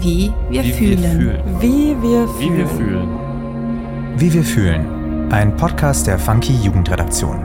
[0.00, 1.02] Wie wir Wie fühlen.
[1.02, 1.60] wir fühlen.
[1.60, 2.58] Wie wir Wie fühlen.
[2.58, 3.08] wir fühlen.
[4.16, 5.32] Wie wir fühlen.
[5.32, 7.38] Ein Podcast der Funky Jugendredaktion.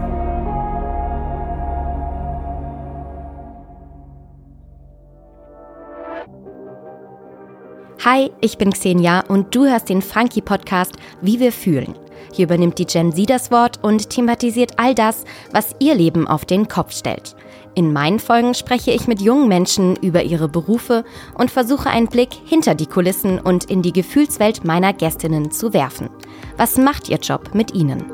[8.03, 11.96] Hi, ich bin Xenia und du hörst den Funky Podcast Wie wir fühlen.
[12.33, 16.45] Hier übernimmt die Gen Z das Wort und thematisiert all das, was ihr Leben auf
[16.45, 17.35] den Kopf stellt.
[17.76, 21.03] In meinen Folgen spreche ich mit jungen Menschen über ihre Berufe
[21.38, 26.09] und versuche einen Blick hinter die Kulissen und in die Gefühlswelt meiner Gästinnen zu werfen.
[26.55, 28.05] Was macht ihr Job mit ihnen?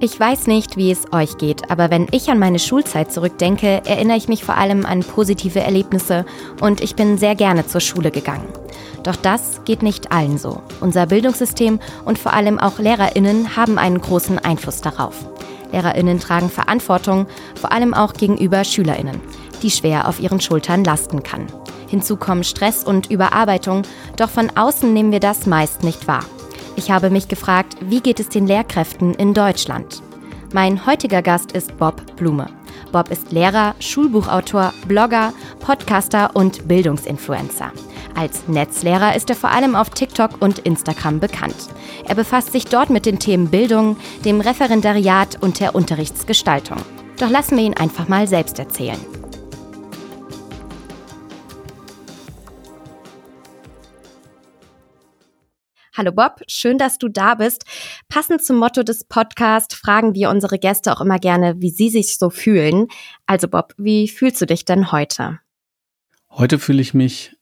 [0.00, 4.16] Ich weiß nicht, wie es euch geht, aber wenn ich an meine Schulzeit zurückdenke, erinnere
[4.16, 6.24] ich mich vor allem an positive Erlebnisse
[6.60, 8.48] und ich bin sehr gerne zur Schule gegangen.
[9.04, 10.62] Doch das geht nicht allen so.
[10.80, 15.14] Unser Bildungssystem und vor allem auch Lehrerinnen haben einen großen Einfluss darauf.
[15.72, 19.20] Lehrerinnen tragen Verantwortung, vor allem auch gegenüber Schülerinnen,
[19.62, 21.46] die schwer auf ihren Schultern lasten kann.
[21.88, 23.82] Hinzu kommen Stress und Überarbeitung,
[24.16, 26.24] doch von außen nehmen wir das meist nicht wahr.
[26.76, 30.02] Ich habe mich gefragt, wie geht es den Lehrkräften in Deutschland?
[30.52, 32.48] Mein heutiger Gast ist Bob Blume.
[32.90, 37.72] Bob ist Lehrer, Schulbuchautor, Blogger, Podcaster und Bildungsinfluencer.
[38.14, 41.68] Als Netzlehrer ist er vor allem auf TikTok und Instagram bekannt.
[42.06, 46.78] Er befasst sich dort mit den Themen Bildung, dem Referendariat und der Unterrichtsgestaltung.
[47.18, 48.98] Doch lassen wir ihn einfach mal selbst erzählen.
[55.96, 57.64] Hallo Bob, schön, dass du da bist.
[58.08, 62.16] Passend zum Motto des Podcasts fragen wir unsere Gäste auch immer gerne, wie sie sich
[62.16, 62.86] so fühlen.
[63.26, 65.40] Also Bob, wie fühlst du dich denn heute?
[66.30, 67.36] Heute fühle ich mich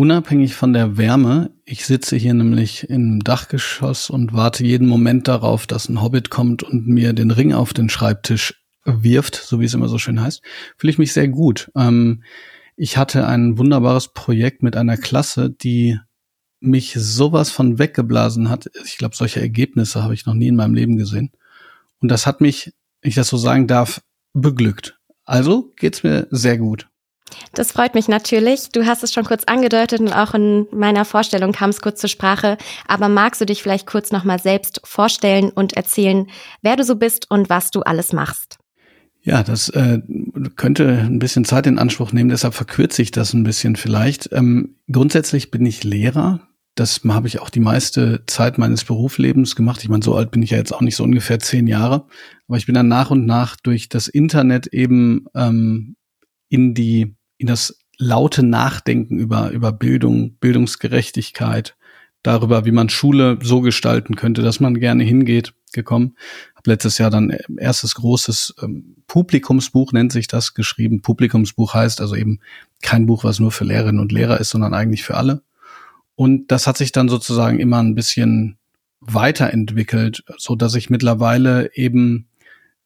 [0.00, 1.50] unabhängig von der Wärme.
[1.66, 6.62] Ich sitze hier nämlich im Dachgeschoss und warte jeden Moment darauf, dass ein Hobbit kommt
[6.62, 10.40] und mir den Ring auf den Schreibtisch wirft, so wie es immer so schön heißt.
[10.78, 11.70] Fühle ich mich sehr gut.
[11.76, 12.22] Ähm,
[12.76, 15.98] ich hatte ein wunderbares Projekt mit einer Klasse, die
[16.60, 18.70] mich sowas von weggeblasen hat.
[18.86, 21.30] Ich glaube, solche Ergebnisse habe ich noch nie in meinem Leben gesehen.
[22.00, 22.72] Und das hat mich,
[23.02, 24.00] ich das so sagen darf,
[24.32, 24.98] beglückt.
[25.26, 26.89] Also geht's mir sehr gut.
[27.54, 28.70] Das freut mich natürlich.
[28.70, 32.10] Du hast es schon kurz angedeutet und auch in meiner Vorstellung kam es kurz zur
[32.10, 32.56] Sprache.
[32.86, 36.26] Aber magst du dich vielleicht kurz nochmal selbst vorstellen und erzählen,
[36.62, 38.58] wer du so bist und was du alles machst?
[39.22, 40.00] Ja, das äh,
[40.56, 44.30] könnte ein bisschen Zeit in Anspruch nehmen, deshalb verkürze ich das ein bisschen vielleicht.
[44.32, 46.40] Ähm, grundsätzlich bin ich Lehrer.
[46.74, 49.82] Das habe ich auch die meiste Zeit meines Berufslebens gemacht.
[49.82, 52.06] Ich meine, so alt bin ich ja jetzt auch nicht so ungefähr zehn Jahre.
[52.48, 55.96] Aber ich bin dann nach und nach durch das Internet eben ähm,
[56.48, 61.76] in die, in das laute Nachdenken über, über Bildung, Bildungsgerechtigkeit,
[62.22, 66.16] darüber, wie man Schule so gestalten könnte, dass man gerne hingeht, gekommen.
[66.54, 71.00] Habe letztes Jahr dann erstes großes ähm, Publikumsbuch nennt sich das geschrieben.
[71.00, 72.40] Publikumsbuch heißt also eben
[72.82, 75.42] kein Buch, was nur für Lehrerinnen und Lehrer ist, sondern eigentlich für alle.
[76.14, 78.58] Und das hat sich dann sozusagen immer ein bisschen
[79.00, 82.26] weiterentwickelt, so dass ich mittlerweile eben,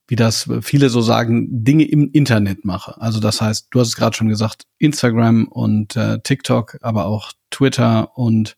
[0.06, 3.00] wie das viele so sagen, Dinge im Internet mache.
[3.00, 7.32] Also das heißt, du hast es gerade schon gesagt, Instagram und äh, TikTok, aber auch
[7.50, 8.56] Twitter und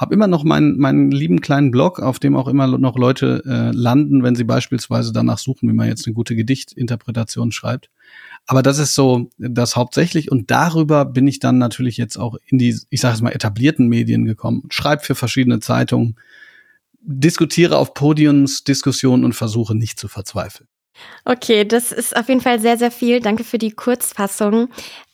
[0.00, 3.70] habe immer noch meinen, meinen lieben kleinen Blog, auf dem auch immer noch Leute äh,
[3.76, 7.90] landen, wenn sie beispielsweise danach suchen, wie man jetzt eine gute Gedichtinterpretation schreibt.
[8.46, 12.56] Aber das ist so das hauptsächlich und darüber bin ich dann natürlich jetzt auch in
[12.56, 16.16] die, ich sage es mal, etablierten Medien gekommen, schreibe für verschiedene Zeitungen,
[17.02, 20.66] diskutiere auf Podiums, Diskussionen und versuche nicht zu verzweifeln.
[21.24, 23.20] Okay, das ist auf jeden Fall sehr, sehr viel.
[23.20, 24.68] Danke für die Kurzfassung.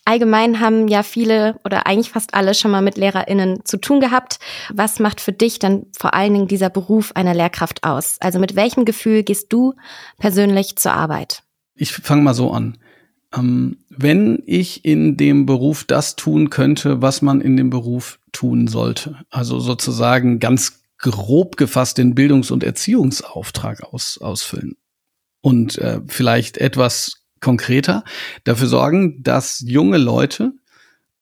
[0.04, 4.38] Allgemein haben ja viele oder eigentlich fast alle schon mal mit LehrerInnen zu tun gehabt.
[4.72, 8.16] Was macht für dich dann vor allen Dingen dieser Beruf einer Lehrkraft aus?
[8.20, 9.74] Also mit welchem Gefühl gehst du
[10.18, 11.42] persönlich zur Arbeit?
[11.74, 12.78] Ich fange mal so an.
[13.34, 18.68] Ähm, wenn ich in dem Beruf das tun könnte, was man in dem Beruf tun
[18.68, 24.76] sollte, also sozusagen ganz grob gefasst den Bildungs- und Erziehungsauftrag aus, ausfüllen
[25.46, 28.02] und äh, vielleicht etwas konkreter
[28.42, 30.54] dafür sorgen, dass junge Leute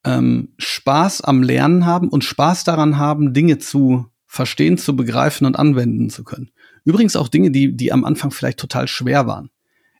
[0.03, 5.59] ähm, Spaß am Lernen haben und Spaß daran haben, Dinge zu verstehen, zu begreifen und
[5.59, 6.53] anwenden zu können.
[6.87, 9.51] Übrigens auch Dinge, die, die am Anfang vielleicht total schwer waren.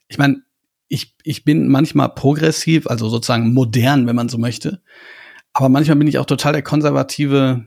[0.07, 0.41] Ich meine,
[0.87, 4.81] ich, ich bin manchmal progressiv, also sozusagen modern, wenn man so möchte.
[5.53, 7.63] Aber manchmal bin ich auch total der konservative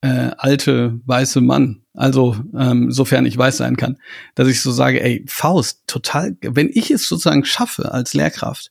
[0.00, 1.82] äh, alte weiße Mann.
[1.98, 3.98] Also ähm, sofern ich weiß sein kann,
[4.36, 8.70] dass ich so sage, ey, Faust, total, wenn ich es sozusagen schaffe als Lehrkraft,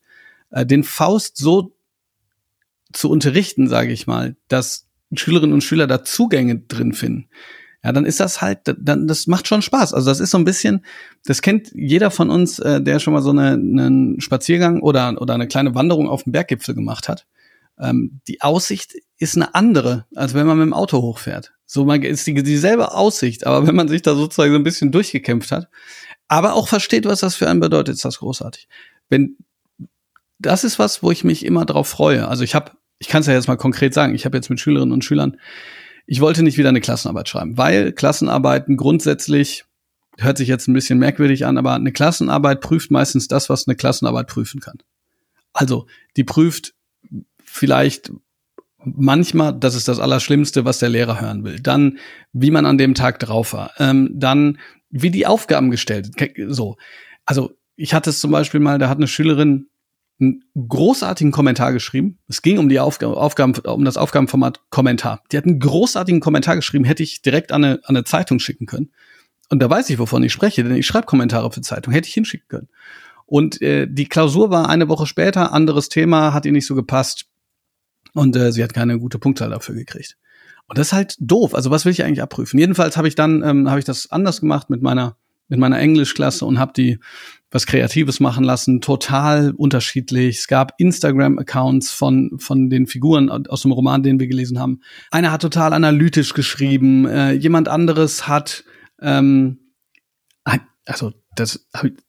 [0.49, 1.75] äh, den Faust so
[2.93, 7.27] zu unterrichten, sage ich mal, dass Schülerinnen und Schüler da Zugänge drin finden,
[7.83, 9.93] ja, dann ist das halt, dann das macht schon Spaß.
[9.93, 10.85] Also das ist so ein bisschen,
[11.25, 15.33] das kennt jeder von uns, äh, der schon mal so eine, einen Spaziergang oder oder
[15.33, 17.27] eine kleine Wanderung auf dem Berggipfel gemacht hat.
[17.77, 21.53] Ähm, die Aussicht ist eine andere, als wenn man mit dem Auto hochfährt.
[21.65, 24.91] So, man ist die, dieselbe Aussicht, aber wenn man sich da sozusagen so ein bisschen
[24.91, 25.69] durchgekämpft hat,
[26.27, 28.67] aber auch versteht, was das für einen bedeutet, ist das großartig.
[29.09, 29.37] Wenn
[30.39, 32.27] das ist was, wo ich mich immer drauf freue.
[32.27, 34.59] Also ich habe, ich kann es ja jetzt mal konkret sagen, ich habe jetzt mit
[34.59, 35.37] Schülerinnen und Schülern,
[36.05, 39.65] ich wollte nicht wieder eine Klassenarbeit schreiben, weil Klassenarbeiten grundsätzlich
[40.17, 43.75] hört sich jetzt ein bisschen merkwürdig an, aber eine Klassenarbeit prüft meistens das, was eine
[43.75, 44.77] Klassenarbeit prüfen kann.
[45.53, 46.73] Also, die prüft
[47.43, 48.11] vielleicht
[48.95, 51.59] manchmal, das ist das Allerschlimmste, was der Lehrer hören will.
[51.59, 51.97] Dann,
[52.33, 53.71] wie man an dem Tag drauf war.
[53.77, 56.11] Ähm, dann, wie die Aufgaben gestellt.
[56.47, 56.77] So.
[57.25, 59.67] Also, ich hatte es zum Beispiel mal, da hat eine Schülerin
[60.19, 62.17] einen großartigen Kommentar geschrieben.
[62.27, 65.21] Es ging um die Aufgaben, Aufgaben um das Aufgabenformat Kommentar.
[65.31, 68.65] Die hat einen großartigen Kommentar geschrieben, hätte ich direkt an eine, an eine Zeitung schicken
[68.65, 68.91] können.
[69.49, 72.13] Und da weiß ich, wovon ich spreche, denn ich schreibe Kommentare für Zeitung, hätte ich
[72.13, 72.67] hinschicken können.
[73.25, 77.27] Und äh, die Klausur war eine Woche später, anderes Thema, hat ihr nicht so gepasst.
[78.17, 80.17] Und äh, sie hat keine gute Punktzahl dafür gekriegt.
[80.67, 81.55] Und das ist halt doof.
[81.55, 82.59] Also was will ich eigentlich abprüfen?
[82.59, 85.17] Jedenfalls habe ich dann ähm, habe ich das anders gemacht mit meiner
[85.49, 86.99] mit meiner Englischklasse und habe die
[87.51, 90.39] was Kreatives machen lassen, total unterschiedlich.
[90.39, 94.81] Es gab Instagram-Accounts von von den Figuren aus dem Roman, den wir gelesen haben.
[95.09, 98.65] Einer hat total analytisch geschrieben, äh, jemand anderes hat
[99.01, 99.59] ähm,
[100.87, 101.67] also das,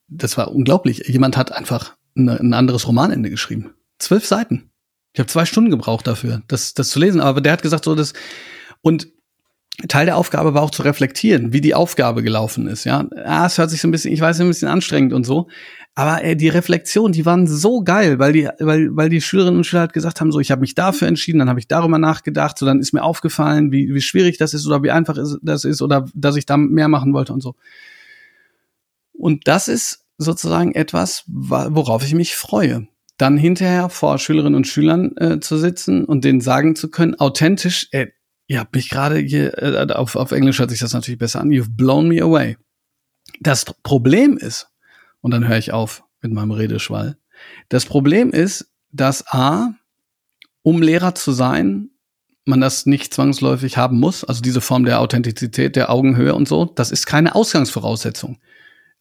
[0.09, 1.07] das war unglaublich.
[1.09, 3.75] Jemand hat einfach ein anderes Romanende geschrieben.
[3.99, 4.71] Zwölf Seiten.
[5.13, 7.21] Ich habe zwei Stunden gebraucht dafür, das, das zu lesen.
[7.21, 8.13] Aber der hat gesagt, so das
[8.83, 9.09] und
[9.87, 12.85] Teil der Aufgabe war auch zu reflektieren, wie die Aufgabe gelaufen ist.
[12.85, 15.47] Ja, ah, es hört sich so ein bisschen, ich weiß, ein bisschen anstrengend und so.
[15.95, 19.65] Aber äh, die Reflexion, die waren so geil, weil die, weil, weil die Schülerinnen und
[19.65, 22.59] Schüler halt gesagt haben, so, ich habe mich dafür entschieden, dann habe ich darüber nachgedacht,
[22.59, 25.81] so, dann ist mir aufgefallen, wie, wie schwierig das ist oder wie einfach das ist
[25.81, 27.55] oder dass ich da mehr machen wollte und so.
[29.13, 32.89] Und das ist sozusagen etwas, worauf ich mich freue.
[33.19, 37.89] Dann hinterher vor Schülerinnen und Schülern äh, zu sitzen und denen sagen zu können, authentisch,
[37.91, 38.07] äh,
[38.47, 41.51] ihr habt mich gerade hier, äh, auf, auf Englisch hört sich das natürlich besser an,
[41.51, 42.57] you've blown me away.
[43.41, 44.69] Das Problem ist,
[45.21, 47.19] und dann höre ich auf mit meinem Redeschwall,
[47.69, 49.75] das Problem ist, dass A,
[50.63, 51.91] um Lehrer zu sein,
[52.45, 56.65] man das nicht zwangsläufig haben muss, also diese Form der Authentizität, der Augenhöhe und so,
[56.65, 58.39] das ist keine Ausgangsvoraussetzung.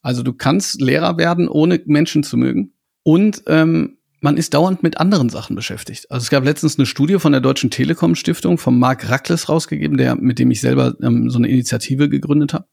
[0.01, 2.73] Also du kannst Lehrer werden, ohne Menschen zu mögen.
[3.03, 6.09] Und ähm, man ist dauernd mit anderen Sachen beschäftigt.
[6.09, 9.97] Also es gab letztens eine Studie von der Deutschen Telekom Stiftung von Marc Rackles rausgegeben,
[9.97, 12.67] der mit dem ich selber ähm, so eine Initiative gegründet habe.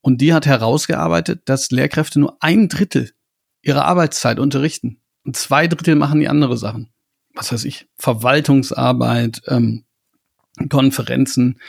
[0.00, 3.10] Und die hat herausgearbeitet, dass Lehrkräfte nur ein Drittel
[3.62, 6.90] ihrer Arbeitszeit unterrichten und zwei Drittel machen die andere Sachen.
[7.34, 9.84] Was weiß ich, Verwaltungsarbeit, ähm,
[10.68, 11.60] Konferenzen,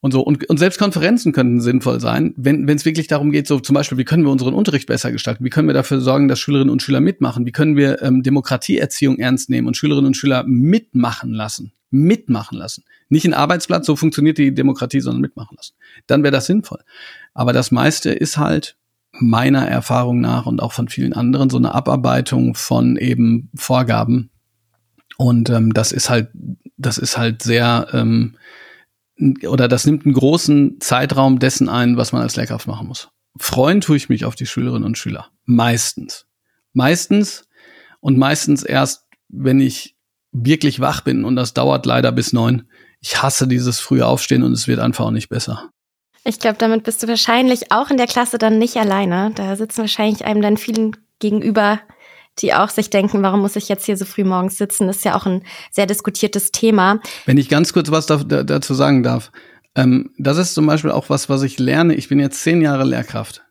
[0.00, 0.20] und so.
[0.20, 3.98] Und, und selbst Konferenzen könnten sinnvoll sein, wenn es wirklich darum geht, so zum Beispiel,
[3.98, 5.44] wie können wir unseren Unterricht besser gestalten?
[5.44, 7.46] Wie können wir dafür sorgen, dass Schülerinnen und Schüler mitmachen?
[7.46, 11.72] Wie können wir ähm, Demokratieerziehung ernst nehmen und Schülerinnen und Schüler mitmachen lassen?
[11.90, 12.84] Mitmachen lassen.
[13.08, 15.74] Nicht ein Arbeitsplatz, so funktioniert die Demokratie, sondern mitmachen lassen.
[16.06, 16.80] Dann wäre das sinnvoll.
[17.32, 18.76] Aber das meiste ist halt
[19.12, 24.30] meiner Erfahrung nach und auch von vielen anderen so eine Abarbeitung von eben Vorgaben.
[25.16, 26.28] Und ähm, das ist halt,
[26.76, 28.36] das ist halt sehr ähm,
[29.46, 33.08] oder das nimmt einen großen Zeitraum dessen ein, was man als Lehrkraft machen muss.
[33.36, 35.28] Freuen tue ich mich auf die Schülerinnen und Schüler.
[35.44, 36.26] Meistens.
[36.72, 37.48] Meistens
[38.00, 39.96] und meistens erst, wenn ich
[40.32, 42.68] wirklich wach bin und das dauert leider bis neun.
[43.00, 45.70] Ich hasse dieses frühe Aufstehen und es wird einfach auch nicht besser.
[46.24, 49.32] Ich glaube, damit bist du wahrscheinlich auch in der Klasse dann nicht alleine.
[49.34, 51.80] Da sitzen wahrscheinlich einem dann vielen gegenüber,
[52.42, 54.86] die auch sich denken, warum muss ich jetzt hier so früh morgens sitzen?
[54.86, 57.00] Das ist ja auch ein sehr diskutiertes Thema.
[57.26, 59.30] Wenn ich ganz kurz was da, da, dazu sagen darf.
[59.74, 61.94] Ähm, das ist zum Beispiel auch was, was ich lerne.
[61.94, 63.44] Ich bin jetzt zehn Jahre Lehrkraft.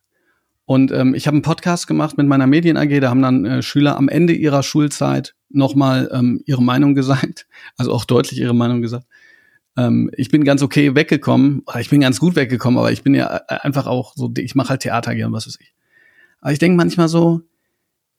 [0.66, 3.00] Und ähm, ich habe einen Podcast gemacht mit meiner Medien AG.
[3.00, 7.48] Da haben dann äh, Schüler am Ende ihrer Schulzeit nochmal ähm, ihre Meinung gesagt.
[7.78, 9.06] Also auch deutlich ihre Meinung gesagt.
[9.78, 11.64] Ähm, ich bin ganz okay weggekommen.
[11.80, 14.70] Ich bin ganz gut weggekommen, aber ich bin ja äh, einfach auch so, ich mache
[14.70, 15.74] halt Theater gern, was weiß ich.
[16.42, 17.42] Aber ich denke manchmal so,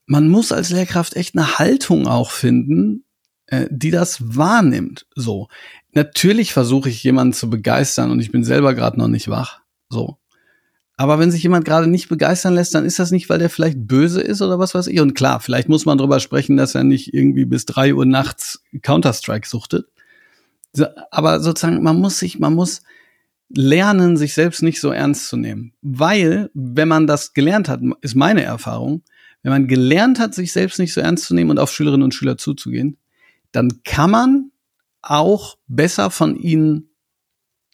[0.08, 3.04] man muss als Lehrkraft echt eine Haltung auch finden,
[3.46, 5.06] äh, die das wahrnimmt.
[5.14, 5.48] So.
[5.92, 9.60] Natürlich versuche ich jemanden zu begeistern und ich bin selber gerade noch nicht wach.
[9.90, 10.16] So.
[10.96, 13.86] Aber wenn sich jemand gerade nicht begeistern lässt, dann ist das nicht, weil der vielleicht
[13.86, 14.98] böse ist oder was weiß ich.
[14.98, 18.64] Und klar, vielleicht muss man drüber sprechen, dass er nicht irgendwie bis drei Uhr nachts
[18.82, 19.86] Counter-Strike suchtet.
[21.10, 22.82] Aber sozusagen, man muss sich, man muss
[23.50, 25.74] lernen, sich selbst nicht so ernst zu nehmen.
[25.82, 29.02] Weil, wenn man das gelernt hat, ist meine Erfahrung,
[29.42, 32.14] wenn man gelernt hat, sich selbst nicht so ernst zu nehmen und auf Schülerinnen und
[32.14, 32.96] Schüler zuzugehen,
[33.52, 34.50] dann kann man
[35.02, 36.90] auch besser von ihnen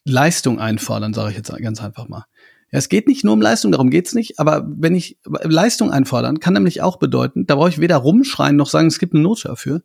[0.04, 2.26] Leistung einfordern, sage ich jetzt ganz einfach mal.
[2.70, 6.40] Ja, es geht nicht nur um Leistung, darum geht's nicht, aber wenn ich Leistung einfordern,
[6.40, 9.48] kann nämlich auch bedeuten, da brauche ich weder rumschreien noch sagen, es gibt eine Note
[9.48, 9.82] dafür,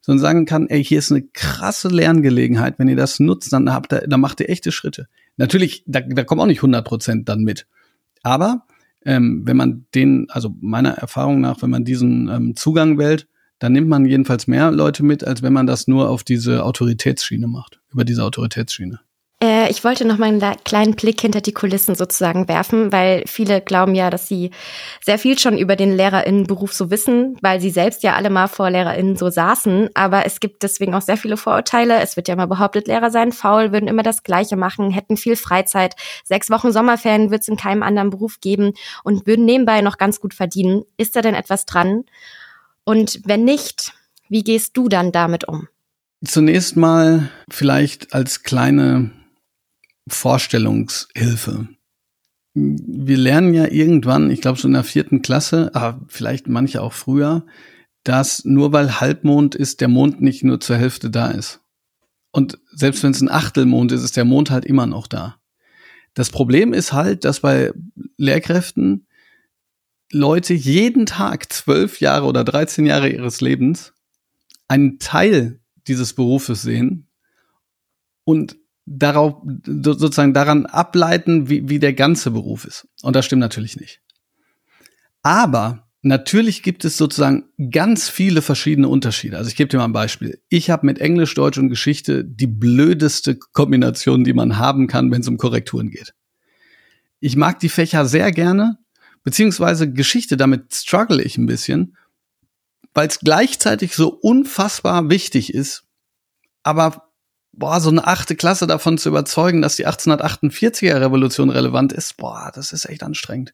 [0.00, 3.92] sondern sagen kann, ey, hier ist eine krasse Lerngelegenheit, wenn ihr das nutzt, dann habt
[3.92, 5.08] ihr, dann macht ihr echte Schritte.
[5.36, 7.66] Natürlich, da, da kommen auch nicht 100 Prozent dann mit.
[8.22, 8.66] Aber
[9.04, 13.72] ähm, wenn man den, also meiner Erfahrung nach, wenn man diesen ähm, Zugang wählt, dann
[13.72, 17.80] nimmt man jedenfalls mehr Leute mit, als wenn man das nur auf diese Autoritätsschiene macht,
[17.92, 19.00] über diese Autoritätsschiene.
[19.44, 23.60] Äh, ich wollte noch mal einen kleinen Blick hinter die Kulissen sozusagen werfen, weil viele
[23.60, 24.50] glauben ja, dass sie
[25.04, 28.70] sehr viel schon über den Lehrerinnenberuf so wissen, weil sie selbst ja alle mal vor
[28.70, 29.90] Lehrerinnen so saßen.
[29.92, 32.00] Aber es gibt deswegen auch sehr viele Vorurteile.
[32.00, 35.36] Es wird ja immer behauptet, Lehrer seien faul, würden immer das Gleiche machen, hätten viel
[35.36, 35.94] Freizeit.
[36.24, 38.72] Sechs Wochen Sommerferien wird es in keinem anderen Beruf geben
[39.02, 40.84] und würden nebenbei noch ganz gut verdienen.
[40.96, 42.04] Ist da denn etwas dran?
[42.84, 43.92] Und wenn nicht,
[44.30, 45.68] wie gehst du dann damit um?
[46.24, 49.10] Zunächst mal vielleicht als kleine
[50.08, 51.68] Vorstellungshilfe.
[52.54, 56.92] Wir lernen ja irgendwann, ich glaube schon in der vierten Klasse, aber vielleicht manche auch
[56.92, 57.44] früher,
[58.04, 61.60] dass nur weil Halbmond ist, der Mond nicht nur zur Hälfte da ist.
[62.30, 65.40] Und selbst wenn es ein Achtelmond ist, ist der Mond halt immer noch da.
[66.14, 67.72] Das Problem ist halt, dass bei
[68.16, 69.06] Lehrkräften
[70.12, 73.94] Leute jeden Tag zwölf Jahre oder 13 Jahre ihres Lebens
[74.68, 77.08] einen Teil dieses Berufes sehen
[78.24, 82.86] und darauf sozusagen daran ableiten, wie, wie der ganze Beruf ist.
[83.02, 84.00] Und das stimmt natürlich nicht.
[85.22, 89.38] Aber natürlich gibt es sozusagen ganz viele verschiedene Unterschiede.
[89.38, 90.40] Also ich gebe dir mal ein Beispiel.
[90.50, 95.22] Ich habe mit Englisch, Deutsch und Geschichte die blödeste Kombination, die man haben kann, wenn
[95.22, 96.14] es um Korrekturen geht.
[97.20, 98.76] Ich mag die Fächer sehr gerne,
[99.22, 101.96] beziehungsweise Geschichte, damit struggle ich ein bisschen,
[102.92, 105.84] weil es gleichzeitig so unfassbar wichtig ist,
[106.62, 107.08] aber
[107.56, 112.50] boah, so eine achte Klasse davon zu überzeugen, dass die 1848er Revolution relevant ist, boah,
[112.54, 113.52] das ist echt anstrengend.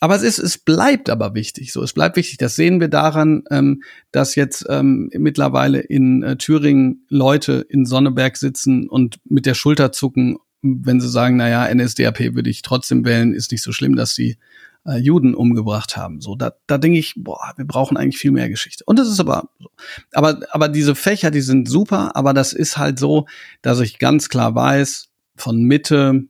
[0.00, 1.72] Aber es ist, es bleibt aber wichtig.
[1.72, 2.38] So, es bleibt wichtig.
[2.38, 3.82] Das sehen wir daran, ähm,
[4.12, 9.90] dass jetzt ähm, mittlerweile in äh, Thüringen Leute in Sonneberg sitzen und mit der Schulter
[9.90, 13.96] zucken, wenn sie sagen, na ja, NSDAP würde ich trotzdem wählen, ist nicht so schlimm,
[13.96, 14.38] dass sie
[14.86, 16.20] äh, Juden umgebracht haben.
[16.20, 18.84] So, da, da denke ich, boah, wir brauchen eigentlich viel mehr Geschichte.
[18.86, 19.68] Und das ist aber so.
[20.12, 23.26] Aber, aber diese Fächer, die sind super, aber das ist halt so,
[23.62, 26.24] dass ich ganz klar weiß, von Mitte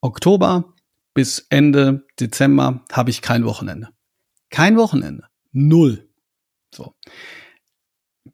[0.00, 0.74] Oktober
[1.14, 3.88] bis Ende Dezember habe ich kein Wochenende.
[4.50, 5.24] Kein Wochenende.
[5.52, 6.08] Null.
[6.74, 6.94] So.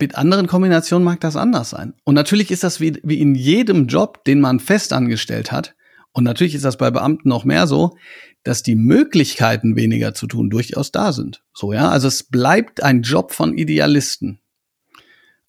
[0.00, 1.94] Mit anderen Kombinationen mag das anders sein.
[2.04, 5.74] Und natürlich ist das wie, wie in jedem Job, den man festangestellt hat.
[6.12, 7.96] Und natürlich ist das bei Beamten noch mehr so
[8.42, 11.42] dass die Möglichkeiten weniger zu tun durchaus da sind.
[11.52, 14.40] So, ja, also es bleibt ein Job von Idealisten.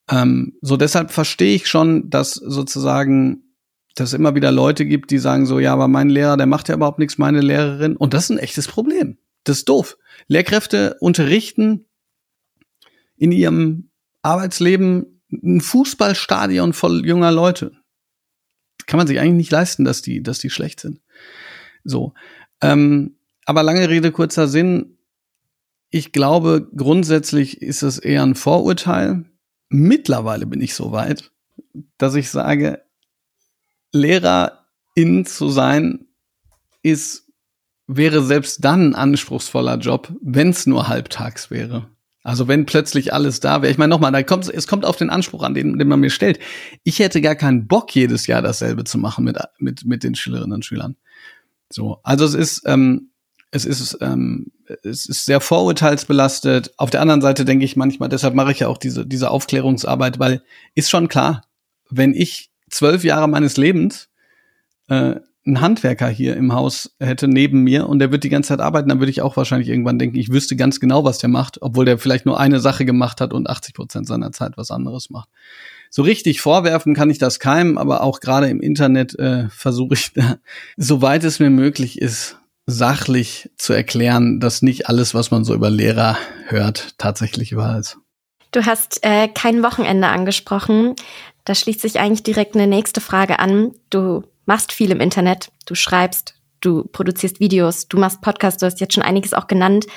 [0.10, 3.44] Ähm, so deshalb verstehe ich schon, dass sozusagen
[3.96, 6.70] dass es immer wieder Leute gibt, die sagen so, ja, aber mein Lehrer, der macht
[6.70, 7.96] ja überhaupt nichts, meine Lehrerin.
[7.98, 9.18] Und das ist ein echtes Problem.
[9.44, 9.98] Das ist doof.
[10.28, 11.86] Lehrkräfte unterrichten
[13.18, 13.90] in ihrem
[14.22, 17.74] Arbeitsleben ein Fußballstadion voll junger Leute.
[18.86, 21.02] Kann man sich eigentlich nicht leisten, dass die, dass die schlecht sind.
[21.84, 22.14] So.
[22.62, 23.15] Ähm,
[23.46, 24.98] aber lange Rede, kurzer Sinn.
[25.89, 29.25] Ich glaube, grundsätzlich ist es eher ein Vorurteil.
[29.70, 31.32] Mittlerweile bin ich so weit,
[31.98, 32.82] dass ich sage,
[33.91, 36.06] Lehrerin zu sein
[36.82, 37.27] ist,
[37.88, 41.88] wäre selbst dann ein anspruchsvoller Job, wenn es nur halbtags wäre.
[42.24, 43.72] Also wenn plötzlich alles da wäre.
[43.72, 46.12] Ich meine nochmal, da kommt, es kommt auf den Anspruch an, den, den man mir
[46.12, 46.39] stellt.
[46.84, 50.53] Ich hätte gar keinen Bock, jedes Jahr dasselbe zu machen mit, mit, mit den Schülerinnen
[50.53, 50.98] und Schülern.
[51.74, 53.12] So, also es ist, ähm,
[53.51, 54.51] es ist, ähm,
[54.84, 56.74] es ist sehr vorurteilsbelastet.
[56.78, 60.20] Auf der anderen Seite denke ich manchmal, deshalb mache ich ja auch diese, diese Aufklärungsarbeit,
[60.20, 60.42] weil
[60.74, 61.44] ist schon klar,
[61.90, 64.10] wenn ich zwölf Jahre meines Lebens
[64.88, 68.62] äh, einen Handwerker hier im Haus hätte neben mir und der wird die ganze Zeit
[68.62, 71.62] arbeiten, dann würde ich auch wahrscheinlich irgendwann denken, ich wüsste ganz genau, was der macht,
[71.62, 75.10] obwohl der vielleicht nur eine Sache gemacht hat und 80 Prozent seiner Zeit was anderes
[75.10, 75.30] macht
[75.94, 80.14] so richtig vorwerfen kann ich das keinem, aber auch gerade im Internet äh, versuche ich
[80.14, 80.38] da,
[80.78, 85.70] soweit es mir möglich ist, sachlich zu erklären, dass nicht alles, was man so über
[85.70, 86.18] Lehrer
[86.48, 87.98] hört, tatsächlich wahr ist.
[88.52, 90.96] Du hast äh, kein Wochenende angesprochen.
[91.44, 93.74] Da schließt sich eigentlich direkt eine nächste Frage an.
[93.90, 98.80] Du machst viel im Internet, du schreibst, du produzierst Videos, du machst Podcasts, du hast
[98.80, 99.88] jetzt schon einiges auch genannt.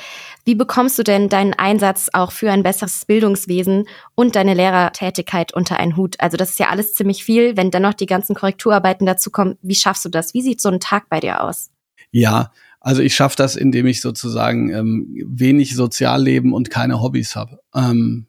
[0.45, 5.79] Wie bekommst du denn deinen Einsatz auch für ein besseres Bildungswesen und deine Lehrertätigkeit unter
[5.79, 6.17] einen Hut?
[6.21, 7.57] Also das ist ja alles ziemlich viel.
[7.57, 10.35] Wenn dann noch die ganzen Korrekturarbeiten dazu kommen, wie schaffst du das?
[10.35, 11.71] Wie sieht so ein Tag bei dir aus?
[12.11, 17.61] Ja, also ich schaffe das, indem ich sozusagen ähm, wenig Sozialleben und keine Hobbys habe.
[17.75, 18.27] Ähm,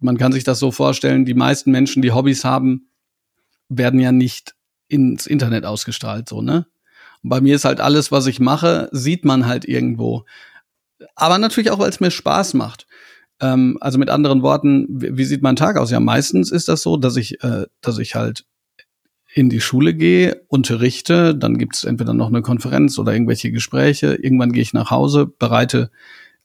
[0.00, 2.88] man kann sich das so vorstellen, die meisten Menschen, die Hobbys haben,
[3.68, 4.56] werden ja nicht
[4.88, 6.66] ins Internet ausgestrahlt, so, ne?
[7.22, 10.26] Und bei mir ist halt alles, was ich mache, sieht man halt irgendwo
[11.14, 12.86] aber natürlich auch, weil es mir Spaß macht.
[13.40, 15.90] Ähm, also mit anderen Worten, wie, wie, sieht mein Tag aus?
[15.90, 18.44] Ja, meistens ist das so, dass ich, äh, dass ich halt
[19.34, 24.14] in die Schule gehe, unterrichte, dann gibt es entweder noch eine Konferenz oder irgendwelche Gespräche.
[24.14, 25.90] Irgendwann gehe ich nach Hause, bereite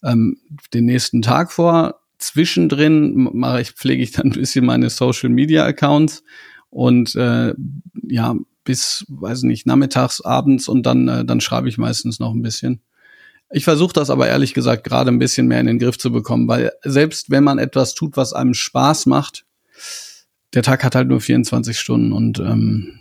[0.03, 0.38] ähm,
[0.73, 2.01] den nächsten Tag vor.
[2.17, 6.23] Zwischendrin mache ich, pflege ich dann ein bisschen meine Social Media Accounts
[6.71, 7.53] und äh,
[8.07, 12.41] ja, bis, weiß nicht, nachmittags, abends und dann, äh, dann schreibe ich meistens noch ein
[12.41, 12.81] bisschen.
[13.51, 16.48] Ich versuche das aber ehrlich gesagt gerade ein bisschen mehr in den Griff zu bekommen,
[16.48, 19.46] weil selbst wenn man etwas tut, was einem Spaß macht,
[20.53, 23.00] der Tag hat halt nur 24 Stunden und ähm,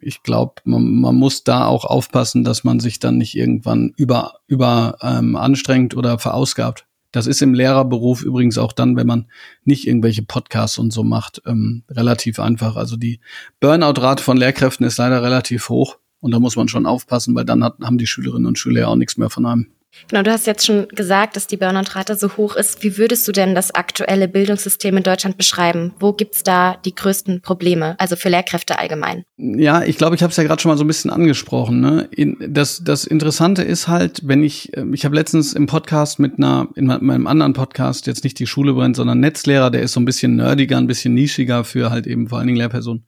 [0.00, 4.40] ich glaube, man, man muss da auch aufpassen, dass man sich dann nicht irgendwann über,
[4.46, 6.86] über ähm, anstrengt oder verausgabt.
[7.10, 9.26] Das ist im Lehrerberuf übrigens auch dann, wenn man
[9.64, 12.76] nicht irgendwelche Podcasts und so macht, ähm, relativ einfach.
[12.76, 13.20] Also die
[13.60, 17.62] Burnout-Rate von Lehrkräften ist leider relativ hoch und da muss man schon aufpassen, weil dann
[17.62, 19.68] hat, haben die Schülerinnen und Schüler ja auch nichts mehr von einem.
[20.08, 22.82] Genau, du hast jetzt schon gesagt, dass die Burnout-Rate so hoch ist.
[22.82, 25.94] Wie würdest du denn das aktuelle Bildungssystem in Deutschland beschreiben?
[25.98, 29.24] Wo gibt's da die größten Probleme, also für Lehrkräfte allgemein?
[29.36, 31.80] Ja, ich glaube, ich habe es ja gerade schon mal so ein bisschen angesprochen.
[31.80, 32.08] Ne?
[32.48, 36.68] Das, das Interessante ist halt, wenn ich, ähm, ich habe letztens im Podcast mit einer,
[36.74, 40.04] in meinem anderen Podcast, jetzt nicht die Schule brennt, sondern Netzlehrer, der ist so ein
[40.04, 43.06] bisschen nerdiger, ein bisschen nischiger für halt eben vor allen Dingen Lehrpersonen,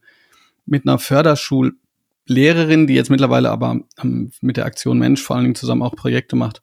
[0.65, 5.55] mit einer Förderschullehrerin, die jetzt mittlerweile aber ähm, mit der Aktion Mensch vor allen Dingen
[5.55, 6.61] zusammen auch Projekte macht.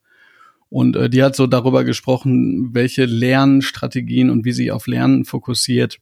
[0.75, 5.99] Und äh, die hat so darüber gesprochen, welche Lernstrategien und wie sie auf Lernen fokussiert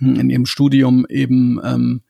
[0.00, 2.02] in ihrem Studium eben ähm,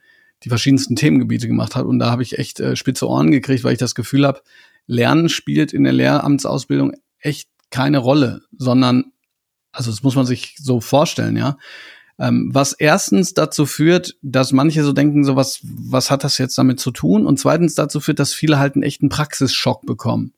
[0.43, 1.85] die verschiedensten Themengebiete gemacht hat.
[1.85, 4.41] Und da habe ich echt äh, spitze Ohren gekriegt, weil ich das Gefühl habe,
[4.87, 9.13] Lernen spielt in der Lehramtsausbildung echt keine Rolle, sondern,
[9.71, 11.59] also das muss man sich so vorstellen, ja.
[12.19, 16.57] Ähm, was erstens dazu führt, dass manche so denken, so was, was hat das jetzt
[16.57, 17.27] damit zu tun?
[17.27, 20.33] Und zweitens dazu führt, dass viele halt einen echten Praxisschock bekommen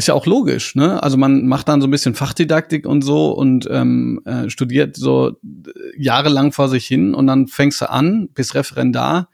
[0.00, 1.02] ist ja auch logisch, ne?
[1.02, 5.28] Also man macht dann so ein bisschen Fachdidaktik und so und ähm, äh, studiert so
[5.28, 5.32] äh,
[5.94, 9.28] jahrelang vor sich hin und dann fängst du an, bist Referendar,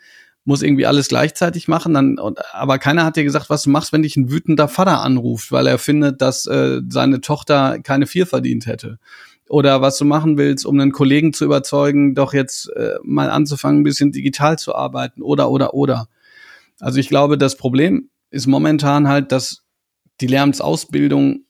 [0.44, 2.18] muss irgendwie alles gleichzeitig machen, dann,
[2.52, 5.68] aber keiner hat dir gesagt, was du machst, wenn dich ein wütender Vater anruft, weil
[5.68, 8.98] er findet, dass äh, seine Tochter keine vier verdient hätte.
[9.48, 13.82] Oder was du machen willst, um einen Kollegen zu überzeugen, doch jetzt äh, mal anzufangen,
[13.82, 16.08] ein bisschen digital zu arbeiten oder oder oder.
[16.80, 19.65] Also ich glaube, das Problem ist momentan halt, dass
[20.20, 21.44] die Lehramtsausbildung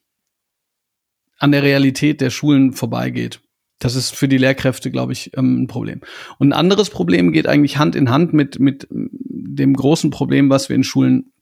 [1.39, 3.41] an der Realität der Schulen vorbeigeht.
[3.79, 6.01] Das ist für die Lehrkräfte, glaube ich, ähm, ein Problem.
[6.39, 10.69] Und ein anderes Problem geht eigentlich Hand in Hand mit, mit dem großen Problem, was
[10.69, 11.33] wir in Schulen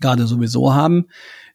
[0.00, 1.06] gerade sowieso haben,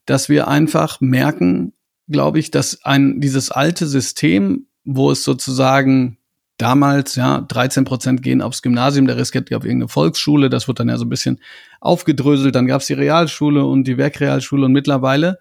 [0.05, 1.73] dass wir einfach merken,
[2.07, 6.17] glaube ich, dass ein, dieses alte System, wo es sozusagen
[6.57, 10.49] damals, ja, 13 Prozent gehen aufs Gymnasium, der Rest geht auf irgendeine Volksschule.
[10.49, 11.39] Das wird dann ja so ein bisschen
[11.79, 12.55] aufgedröselt.
[12.55, 15.39] Dann gab es die Realschule und die Werkrealschule und mittlerweile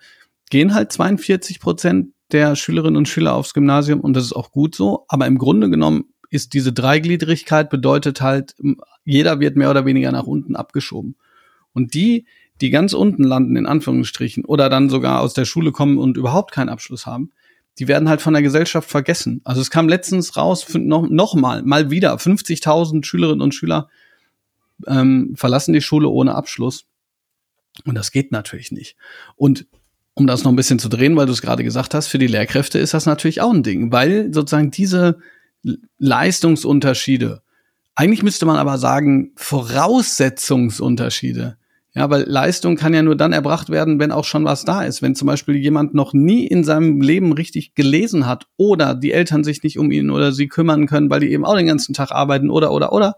[0.50, 4.74] gehen halt 42 Prozent der Schülerinnen und Schüler aufs Gymnasium und das ist auch gut
[4.74, 5.04] so.
[5.08, 8.54] Aber im Grunde genommen ist diese Dreigliedrigkeit bedeutet halt,
[9.04, 11.16] jeder wird mehr oder weniger nach unten abgeschoben.
[11.72, 12.26] Und die,
[12.60, 16.52] die ganz unten landen, in Anführungsstrichen, oder dann sogar aus der Schule kommen und überhaupt
[16.52, 17.30] keinen Abschluss haben,
[17.78, 19.40] die werden halt von der Gesellschaft vergessen.
[19.44, 23.88] Also es kam letztens raus, noch, noch mal, mal wieder, 50.000 Schülerinnen und Schüler
[24.86, 26.84] ähm, verlassen die Schule ohne Abschluss.
[27.84, 28.96] Und das geht natürlich nicht.
[29.36, 29.66] Und
[30.14, 32.26] um das noch ein bisschen zu drehen, weil du es gerade gesagt hast, für die
[32.26, 35.18] Lehrkräfte ist das natürlich auch ein Ding, weil sozusagen diese
[35.98, 37.42] Leistungsunterschiede,
[37.94, 41.58] eigentlich müsste man aber sagen, Voraussetzungsunterschiede,
[41.96, 45.00] ja, weil Leistung kann ja nur dann erbracht werden, wenn auch schon was da ist.
[45.00, 49.44] Wenn zum Beispiel jemand noch nie in seinem Leben richtig gelesen hat oder die Eltern
[49.44, 52.12] sich nicht um ihn oder sie kümmern können, weil die eben auch den ganzen Tag
[52.12, 53.16] arbeiten oder, oder, oder,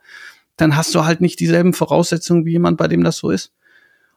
[0.56, 3.52] dann hast du halt nicht dieselben Voraussetzungen wie jemand, bei dem das so ist.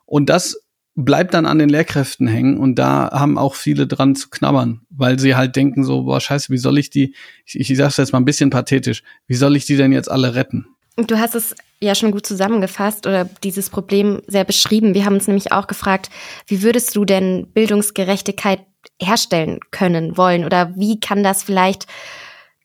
[0.06, 0.62] Und das
[0.94, 5.18] bleibt dann an den Lehrkräften hängen und da haben auch viele dran zu knabbern, weil
[5.18, 8.20] sie halt denken so, boah, scheiße, wie soll ich die, ich, ich sag's jetzt mal
[8.20, 10.68] ein bisschen pathetisch, wie soll ich die denn jetzt alle retten?
[10.98, 14.94] Du hast es ja schon gut zusammengefasst oder dieses Problem sehr beschrieben.
[14.94, 16.10] Wir haben uns nämlich auch gefragt,
[16.48, 18.66] wie würdest du denn Bildungsgerechtigkeit
[19.02, 21.88] herstellen können wollen oder wie kann das vielleicht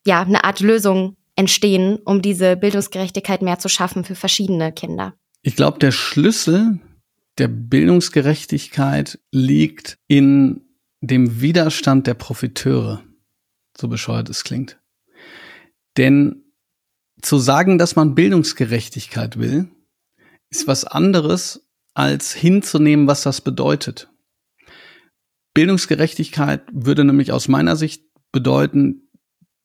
[0.05, 5.13] ja eine Art Lösung entstehen, um diese Bildungsgerechtigkeit mehr zu schaffen für verschiedene Kinder?
[5.41, 6.79] Ich glaube, der Schlüssel
[7.37, 10.61] der Bildungsgerechtigkeit liegt in
[11.01, 13.03] dem Widerstand der Profiteure,
[13.77, 14.79] so bescheuert es klingt.
[15.97, 16.46] Denn
[17.21, 19.69] zu sagen, dass man Bildungsgerechtigkeit will,
[20.49, 24.09] ist was anderes, als hinzunehmen, was das bedeutet.
[25.53, 29.09] Bildungsgerechtigkeit würde nämlich aus meiner Sicht bedeuten,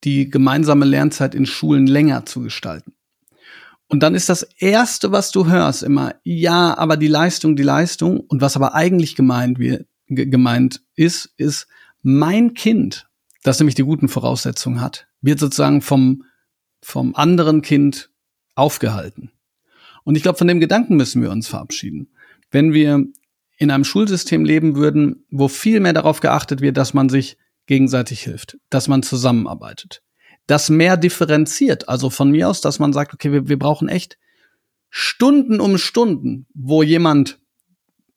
[0.05, 2.95] die gemeinsame Lernzeit in Schulen länger zu gestalten.
[3.89, 8.21] Und dann ist das Erste, was du hörst, immer, ja, aber die Leistung, die Leistung.
[8.21, 11.69] Und was aber eigentlich gemeint, wird, gemeint ist, ist,
[12.01, 13.07] mein Kind
[13.43, 16.25] das nämlich die guten Voraussetzungen hat, wird sozusagen vom,
[16.83, 18.11] vom anderen Kind
[18.55, 19.31] aufgehalten.
[20.05, 22.13] Und ich glaube, von dem Gedanken müssen wir uns verabschieden.
[22.51, 23.05] Wenn wir
[23.57, 28.21] in einem Schulsystem leben würden, wo viel mehr darauf geachtet wird, dass man sich gegenseitig
[28.23, 30.03] hilft, dass man zusammenarbeitet,
[30.47, 31.89] das mehr differenziert.
[31.89, 34.19] Also von mir aus, dass man sagt, okay, wir, wir brauchen echt
[34.91, 37.39] Stunden um Stunden, wo jemand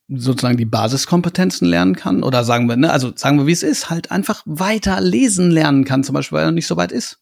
[0.08, 3.90] sozusagen die Basiskompetenzen lernen kann oder sagen wir, ne, also sagen wir, wie es ist,
[3.90, 7.20] halt einfach weiter lesen lernen kann, zum Beispiel, weil er nicht so weit ist.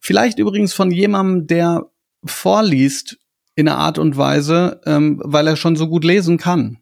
[0.00, 1.90] Vielleicht übrigens von jemandem, der
[2.24, 3.18] vorliest
[3.54, 6.78] in einer Art und Weise, ähm, weil er schon so gut lesen kann.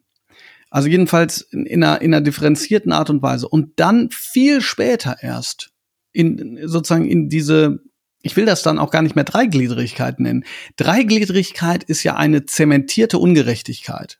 [0.69, 3.47] Also jedenfalls in, in, einer, in einer differenzierten Art und Weise.
[3.47, 5.71] Und dann viel später erst
[6.11, 7.79] in sozusagen in diese,
[8.21, 10.45] ich will das dann auch gar nicht mehr Dreigliedrigkeit nennen.
[10.77, 14.18] Dreigliedrigkeit ist ja eine zementierte Ungerechtigkeit.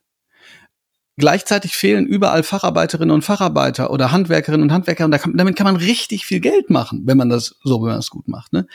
[1.20, 6.26] Gleichzeitig fehlen überall Facharbeiterinnen und Facharbeiter oder Handwerkerinnen und Handwerker und damit kann man richtig
[6.26, 8.54] viel Geld machen, wenn man das so, wenn man das gut macht.
[8.54, 8.66] Ne?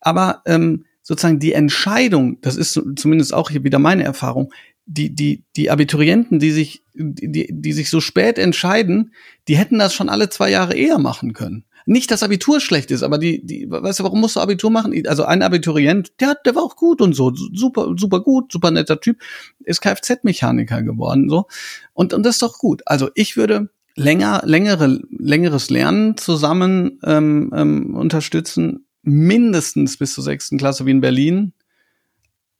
[0.00, 4.52] Aber ähm, sozusagen die Entscheidung, das ist zumindest auch hier wieder meine Erfahrung,
[4.86, 9.12] die, die, die Abiturienten, die sich, die, die sich so spät entscheiden,
[9.48, 11.64] die hätten das schon alle zwei Jahre eher machen können.
[11.86, 14.94] Nicht, dass Abitur schlecht ist, aber die, die, weißt du, warum musst du Abitur machen?
[15.06, 19.00] Also ein Abiturient, der, der war auch gut und so, super, super gut, super netter
[19.00, 19.18] Typ,
[19.60, 21.46] ist Kfz-Mechaniker geworden, so.
[21.92, 22.82] Und, und das ist doch gut.
[22.86, 30.58] Also ich würde länger, längere, längeres Lernen zusammen ähm, ähm, unterstützen, mindestens bis zur sechsten
[30.58, 31.52] Klasse wie in Berlin,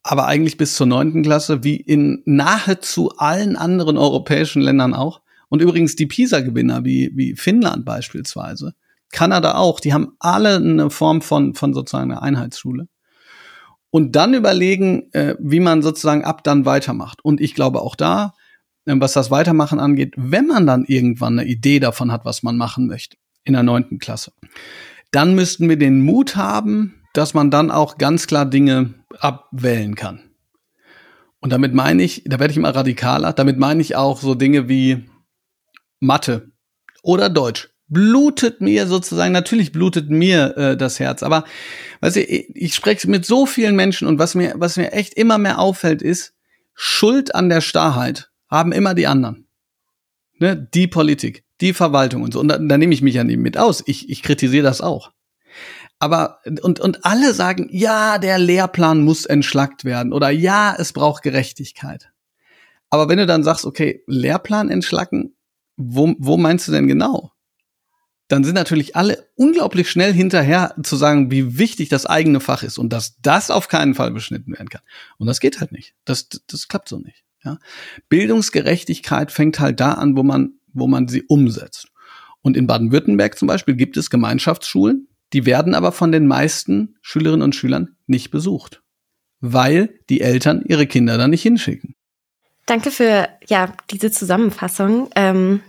[0.03, 5.21] aber eigentlich bis zur neunten Klasse, wie in nahezu allen anderen europäischen Ländern auch.
[5.49, 8.73] Und übrigens die PISA-Gewinner, wie, wie Finnland beispielsweise,
[9.11, 12.87] Kanada auch, die haben alle eine Form von, von sozusagen einer Einheitsschule.
[13.89, 17.23] Und dann überlegen, äh, wie man sozusagen ab dann weitermacht.
[17.23, 18.33] Und ich glaube auch da,
[18.85, 22.57] äh, was das Weitermachen angeht, wenn man dann irgendwann eine Idee davon hat, was man
[22.57, 24.31] machen möchte, in der neunten Klasse,
[25.11, 30.21] dann müssten wir den Mut haben, dass man dann auch ganz klar Dinge abwählen kann.
[31.41, 34.69] Und damit meine ich, da werde ich immer radikaler, damit meine ich auch so Dinge
[34.69, 35.09] wie
[35.99, 36.51] Mathe
[37.03, 41.43] oder Deutsch blutet mir sozusagen, natürlich blutet mir äh, das Herz, aber
[41.99, 45.13] weißt du, ich, ich spreche mit so vielen Menschen und was mir, was mir echt
[45.13, 46.33] immer mehr auffällt, ist,
[46.73, 49.45] Schuld an der Starrheit haben immer die anderen.
[50.39, 50.55] Ne?
[50.73, 52.39] Die Politik, die Verwaltung und so.
[52.39, 53.83] Und da, da nehme ich mich ja nicht mit aus.
[53.85, 55.11] Ich, ich kritisiere das auch.
[55.99, 61.23] Aber, und, und alle sagen, ja, der Lehrplan muss entschlackt werden oder ja, es braucht
[61.23, 62.09] Gerechtigkeit.
[62.89, 65.35] Aber wenn du dann sagst, okay, Lehrplan entschlacken,
[65.75, 67.33] wo, wo meinst du denn genau?
[68.31, 72.77] Dann sind natürlich alle unglaublich schnell hinterher zu sagen, wie wichtig das eigene Fach ist
[72.77, 74.81] und dass das auf keinen Fall beschnitten werden kann.
[75.17, 75.93] Und das geht halt nicht.
[76.05, 77.23] Das, das klappt so nicht.
[77.43, 77.59] Ja?
[78.07, 81.87] Bildungsgerechtigkeit fängt halt da an, wo man, wo man sie umsetzt.
[82.41, 87.43] Und in Baden-Württemberg zum Beispiel gibt es Gemeinschaftsschulen, die werden aber von den meisten Schülerinnen
[87.43, 88.81] und Schülern nicht besucht,
[89.39, 91.95] weil die Eltern ihre Kinder da nicht hinschicken.
[92.65, 95.09] Danke für ja diese Zusammenfassung.
[95.15, 95.61] Ähm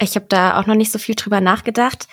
[0.00, 2.08] ich habe da auch noch nicht so viel drüber nachgedacht,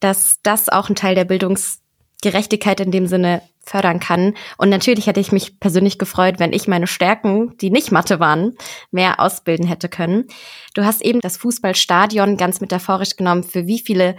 [0.00, 4.34] dass das auch ein Teil der Bildungsgerechtigkeit in dem Sinne fördern kann.
[4.58, 8.54] Und natürlich hätte ich mich persönlich gefreut, wenn ich meine Stärken, die nicht Mathe waren,
[8.92, 10.26] mehr ausbilden hätte können.
[10.74, 14.16] Du hast eben das Fußballstadion ganz metaphorisch genommen, für wie viele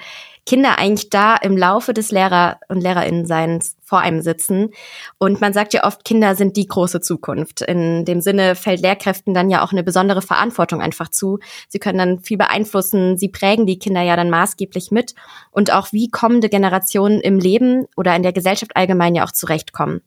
[0.48, 4.70] Kinder eigentlich da im Laufe des Lehrer- und Lehrerinnenseins vor einem sitzen.
[5.18, 7.62] Und man sagt ja oft, Kinder sind die große Zukunft.
[7.62, 11.40] In dem Sinne fällt Lehrkräften dann ja auch eine besondere Verantwortung einfach zu.
[11.68, 15.16] Sie können dann viel beeinflussen, sie prägen die Kinder ja dann maßgeblich mit
[15.52, 20.02] und auch wie kommende Generationen im Leben oder in der Gesellschaft allgemein ja auch zurechtkommen.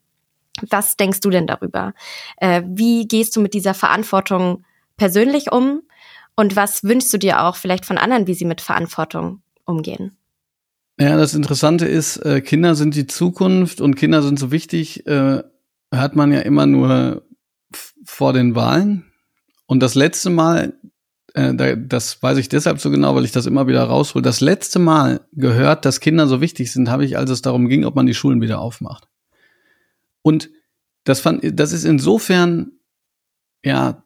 [0.70, 1.92] Was denkst du denn darüber?
[2.38, 4.64] Äh, wie gehst du mit dieser Verantwortung
[4.96, 5.82] persönlich um?
[6.34, 10.16] Und was wünschst du dir auch vielleicht von anderen, wie sie mit Verantwortung umgehen?
[11.00, 15.42] Ja, das Interessante ist, äh, Kinder sind die Zukunft und Kinder sind so wichtig, äh,
[15.90, 17.26] hört man ja immer nur
[18.04, 19.10] vor den Wahlen.
[19.64, 20.74] Und das letzte Mal,
[21.32, 24.42] äh, da, das weiß ich deshalb so genau, weil ich das immer wieder raushole, das
[24.42, 27.96] letzte Mal gehört, dass Kinder so wichtig sind, habe ich, als es darum ging, ob
[27.96, 29.08] man die Schulen wieder aufmacht.
[30.20, 30.50] Und
[31.04, 32.72] das fand, das ist insofern,
[33.64, 34.04] ja,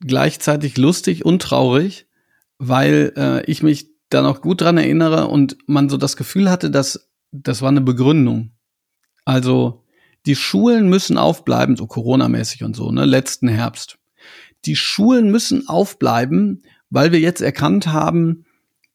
[0.00, 2.06] gleichzeitig lustig und traurig,
[2.56, 6.70] weil äh, ich mich da noch gut dran erinnere und man so das Gefühl hatte,
[6.70, 8.52] dass das war eine Begründung.
[9.24, 9.84] Also
[10.26, 13.98] die Schulen müssen aufbleiben, so Corona-mäßig und so, ne, letzten Herbst.
[14.64, 18.44] Die Schulen müssen aufbleiben, weil wir jetzt erkannt haben,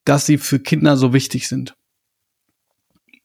[0.04, 1.76] dass sie für Kinder so wichtig sind.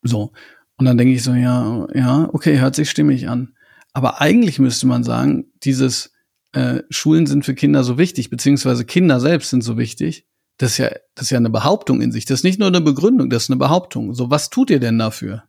[0.02, 0.32] So.
[0.76, 3.54] Und dann denke ich so, ja, ja, okay, hört sich stimmig an.
[3.92, 6.12] Aber eigentlich müsste man sagen, dieses
[6.52, 10.26] äh, Schulen sind für Kinder so wichtig, beziehungsweise Kinder selbst sind so wichtig,
[10.60, 12.26] Das ist ja, das ist ja eine Behauptung in sich.
[12.26, 14.12] Das ist nicht nur eine Begründung, das ist eine Behauptung.
[14.12, 15.44] So, was tut ihr denn dafür?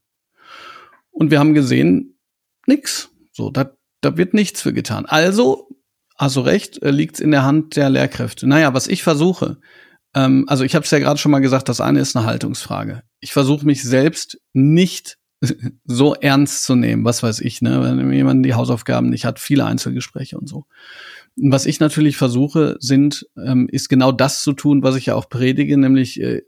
[1.10, 2.18] Und wir haben gesehen,
[2.66, 3.10] nix.
[3.34, 5.06] So, da, da wird nichts für getan.
[5.06, 5.68] Also,
[6.16, 8.48] hast du recht, äh, liegt's in der Hand der Lehrkräfte.
[8.48, 9.60] Naja, was ich versuche,
[10.14, 13.04] ähm, also ich habe es ja gerade schon mal gesagt, das eine ist eine Haltungsfrage.
[13.20, 15.18] Ich versuche mich selbst nicht
[15.84, 19.66] so ernst zu nehmen, was weiß ich, ne, wenn jemand die Hausaufgaben nicht hat, viele
[19.66, 20.68] Einzelgespräche und so.
[21.36, 25.30] Was ich natürlich versuche, sind, ähm, ist genau das zu tun, was ich ja auch
[25.30, 26.42] predige, nämlich äh,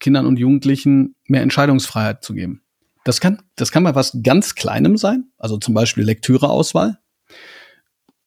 [0.00, 2.62] Kindern und Jugendlichen mehr Entscheidungsfreiheit zu geben.
[3.04, 6.98] Das kann, das kann bei was ganz Kleinem sein, also zum Beispiel Lektüreauswahl.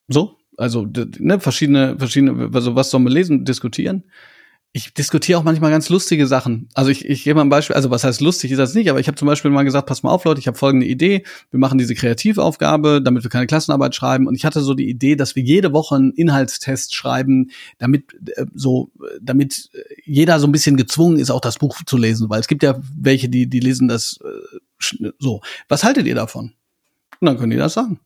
[0.08, 0.86] So, also
[1.19, 4.03] ne, verschiedene, verschiedene, also was soll man lesen, diskutieren
[4.76, 6.68] ich diskutiere auch manchmal ganz lustige Sachen.
[6.74, 9.00] Also ich, ich gebe mal ein Beispiel, also was heißt lustig ist das nicht, aber
[9.00, 11.62] ich habe zum Beispiel mal gesagt, pass mal auf, Leute, ich habe folgende Idee, wir
[11.62, 14.28] machen diese Kreativaufgabe, damit wir keine Klassenarbeit schreiben.
[14.28, 18.48] Und ich hatte so die Idee, dass wir jede Woche einen Inhaltstest schreiben, damit äh,
[18.54, 19.70] so, damit
[20.04, 22.78] jeder so ein bisschen gezwungen ist, auch das Buch zu lesen, weil es gibt ja
[23.00, 25.40] welche, die, die lesen das äh, so.
[25.70, 26.52] Was haltet ihr davon?
[27.22, 28.02] Und dann können die das sagen.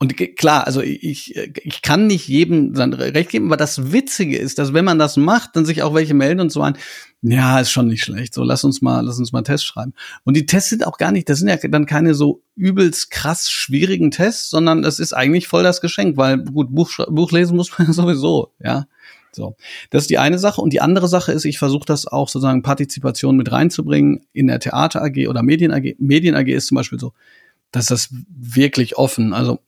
[0.00, 4.60] Und klar, also ich, ich kann nicht jedem sein Recht geben, aber das Witzige ist,
[4.60, 6.76] dass wenn man das macht, dann sich auch welche melden und so ein,
[7.20, 8.32] ja, ist schon nicht schlecht.
[8.32, 9.94] So, lass uns mal, lass uns mal Tests schreiben.
[10.22, 13.50] Und die Tests sind auch gar nicht, das sind ja dann keine so übelst krass
[13.50, 17.76] schwierigen Tests, sondern das ist eigentlich voll das Geschenk, weil gut, Buch, Buch lesen muss
[17.76, 18.86] man sowieso, ja.
[19.32, 19.56] So,
[19.90, 20.60] das ist die eine Sache.
[20.60, 24.60] Und die andere Sache ist, ich versuche das auch sozusagen Partizipation mit reinzubringen in der
[24.60, 25.96] Theater AG oder Medien AG.
[25.98, 27.12] Medien AG ist zum Beispiel so,
[27.70, 29.60] dass das wirklich offen, also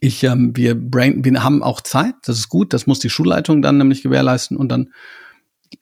[0.00, 3.62] ich, ähm, wir, brain, wir haben auch Zeit, das ist gut, das muss die Schulleitung
[3.62, 4.90] dann nämlich gewährleisten und dann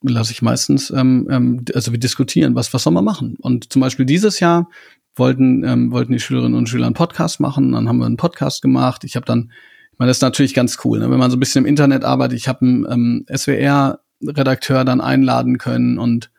[0.03, 3.37] lasse ich meistens, ähm, ähm, also wir diskutieren, was, was soll man machen?
[3.41, 4.69] Und zum Beispiel dieses Jahr
[5.15, 8.63] wollten, ähm, wollten die Schülerinnen und Schüler einen Podcast machen, dann haben wir einen Podcast
[8.63, 9.05] gemacht.
[9.05, 9.53] Ich habe dann,
[9.93, 11.11] ich meine, das ist natürlich ganz cool, ne?
[11.11, 12.39] wenn man so ein bisschen im Internet arbeitet.
[12.39, 16.31] Ich habe einen ähm, SWR-Redakteur dann einladen können und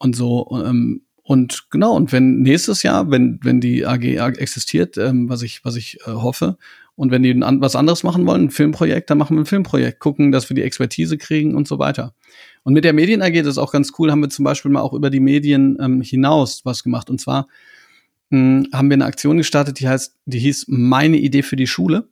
[0.00, 4.04] und so ähm, und genau und wenn nächstes Jahr, wenn wenn die AG
[4.38, 6.56] existiert, ähm, was ich was ich äh, hoffe
[6.98, 10.32] und wenn die was anderes machen wollen, ein Filmprojekt, dann machen wir ein Filmprojekt, gucken,
[10.32, 12.12] dass wir die Expertise kriegen und so weiter.
[12.64, 14.80] Und mit der Medien AG, das ist auch ganz cool, haben wir zum Beispiel mal
[14.80, 17.08] auch über die Medien ähm, hinaus was gemacht.
[17.08, 17.46] Und zwar
[18.30, 21.68] mh, hm, haben wir eine Aktion gestartet, die heißt, die hieß Meine Idee für die
[21.68, 22.08] Schule.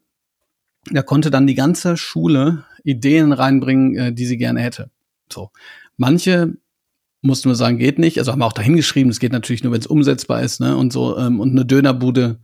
[0.92, 4.90] Da konnte dann die ganze Schule Ideen reinbringen, äh, die sie gerne hätte.
[5.33, 5.51] So.
[5.96, 6.55] Manche
[7.22, 8.20] mussten wir sagen, geht nicht.
[8.20, 10.77] Also haben wir auch dahin geschrieben, es geht natürlich nur, wenn es umsetzbar ist, ne?
[10.77, 12.38] Und so, ähm, und eine Dönerbude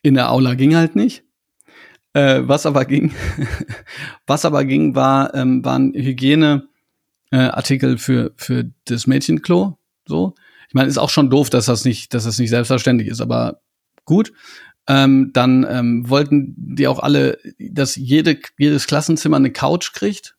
[0.00, 1.22] in der Aula ging halt nicht.
[2.12, 3.12] Äh, was aber ging,
[4.26, 9.78] was aber ging, war, ähm, waren Hygieneartikel äh, für, für das Mädchenklo.
[10.06, 10.34] So.
[10.68, 13.60] Ich meine, ist auch schon doof, dass das nicht, dass das nicht selbstverständlich ist, aber
[14.04, 14.32] gut.
[14.88, 20.34] Ähm, dann ähm, wollten die auch alle, dass jede, jedes Klassenzimmer eine Couch kriegt.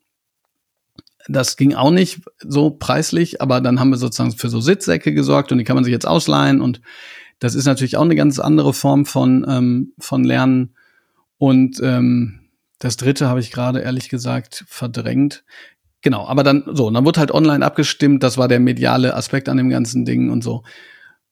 [1.29, 5.51] Das ging auch nicht so preislich, aber dann haben wir sozusagen für so Sitzsäcke gesorgt
[5.51, 6.81] und die kann man sich jetzt ausleihen und
[7.39, 10.75] das ist natürlich auch eine ganz andere Form von, ähm, von Lernen
[11.41, 12.39] und ähm,
[12.77, 15.43] das dritte habe ich gerade ehrlich gesagt verdrängt.
[16.04, 19.58] Genau, aber dann so, dann wurde halt online abgestimmt, das war der mediale Aspekt an
[19.58, 20.62] dem ganzen Ding und so.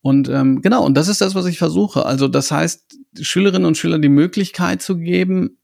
[0.01, 2.07] Und ähm, genau, und das ist das, was ich versuche.
[2.07, 5.59] Also das heißt, Schülerinnen und Schülern die Möglichkeit zu geben,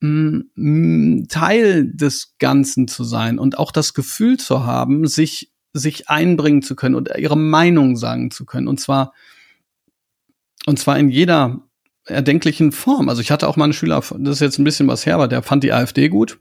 [0.00, 6.08] mh, mh, Teil des Ganzen zu sein und auch das Gefühl zu haben, sich sich
[6.08, 8.66] einbringen zu können und ihre Meinung sagen zu können.
[8.66, 9.12] Und zwar
[10.64, 11.60] und zwar in jeder
[12.10, 13.08] erdenklichen Form.
[13.08, 15.28] Also ich hatte auch mal einen Schüler, das ist jetzt ein bisschen was her, aber
[15.28, 16.38] der fand die AfD gut.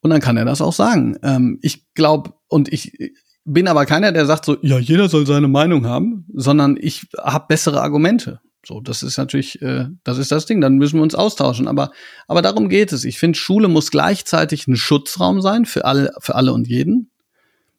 [0.00, 1.16] Und dann kann er das auch sagen.
[1.22, 5.48] Ähm, ich glaube, und ich bin aber keiner, der sagt so, ja, jeder soll seine
[5.48, 8.40] Meinung haben, sondern ich habe bessere Argumente.
[8.64, 10.60] So, das ist natürlich, äh, das ist das Ding.
[10.60, 11.66] Dann müssen wir uns austauschen.
[11.66, 11.90] Aber,
[12.28, 13.04] aber darum geht es.
[13.04, 17.10] Ich finde, Schule muss gleichzeitig ein Schutzraum sein für alle, für alle und jeden.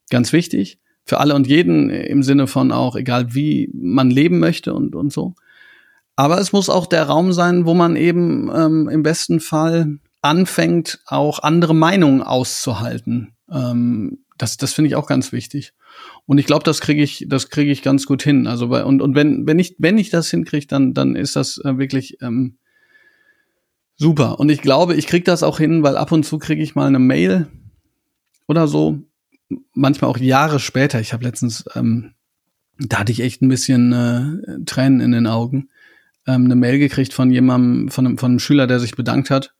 [0.10, 0.80] Ganz wichtig.
[1.06, 5.12] Für alle und jeden im Sinne von auch, egal wie man leben möchte und, und
[5.12, 5.36] so.
[6.15, 10.99] Aber es muss auch der Raum sein, wo man eben ähm, im besten Fall anfängt,
[11.08, 13.36] auch andere Meinungen auszuhalten.
[13.52, 15.73] Ähm, das das finde ich auch ganz wichtig.
[16.26, 18.47] Und ich glaube, das kriege ich, das kriege ich ganz gut hin.
[18.47, 21.58] Also bei, und und wenn wenn ich wenn ich das hinkriege, dann dann ist das
[21.63, 22.58] äh, wirklich ähm,
[23.95, 24.39] super.
[24.39, 26.88] Und ich glaube, ich kriege das auch hin, weil ab und zu kriege ich mal
[26.88, 27.47] eine Mail
[28.47, 28.99] oder so.
[29.73, 30.99] Manchmal auch Jahre später.
[30.99, 32.13] Ich habe letztens, ähm,
[32.80, 35.69] da hatte ich echt ein bisschen äh, Tränen in den Augen
[36.28, 39.54] ähm, eine Mail gekriegt von jemandem, von einem, von einem Schüler, der sich bedankt hat.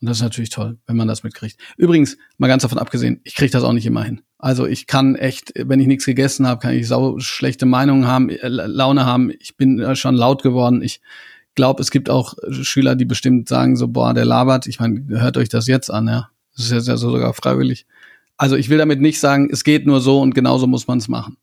[0.00, 1.58] Und das ist natürlich toll, wenn man das mitkriegt.
[1.76, 4.22] Übrigens, mal ganz davon abgesehen, ich kriege das auch nicht immer hin.
[4.38, 8.30] Also ich kann echt, wenn ich nichts gegessen habe, kann ich sau schlechte Meinungen haben,
[8.30, 9.32] äh, Laune haben.
[9.40, 10.82] Ich bin äh, schon laut geworden.
[10.82, 11.00] Ich
[11.56, 14.68] glaube, es gibt auch Schüler, die bestimmt sagen so, boah, der labert.
[14.68, 16.28] Ich meine, hört euch das jetzt an, ja.
[16.56, 17.86] Das ist ja sogar freiwillig.
[18.36, 21.08] Also ich will damit nicht sagen, es geht nur so und genauso muss man es
[21.08, 21.36] machen.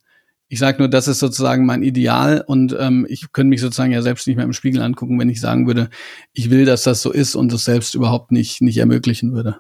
[0.48, 4.02] Ich sage nur, das ist sozusagen mein Ideal und ähm, ich könnte mich sozusagen ja
[4.02, 5.90] selbst nicht mehr im Spiegel angucken, wenn ich sagen würde,
[6.34, 9.58] ich will, dass das so ist und es selbst überhaupt nicht, nicht ermöglichen würde.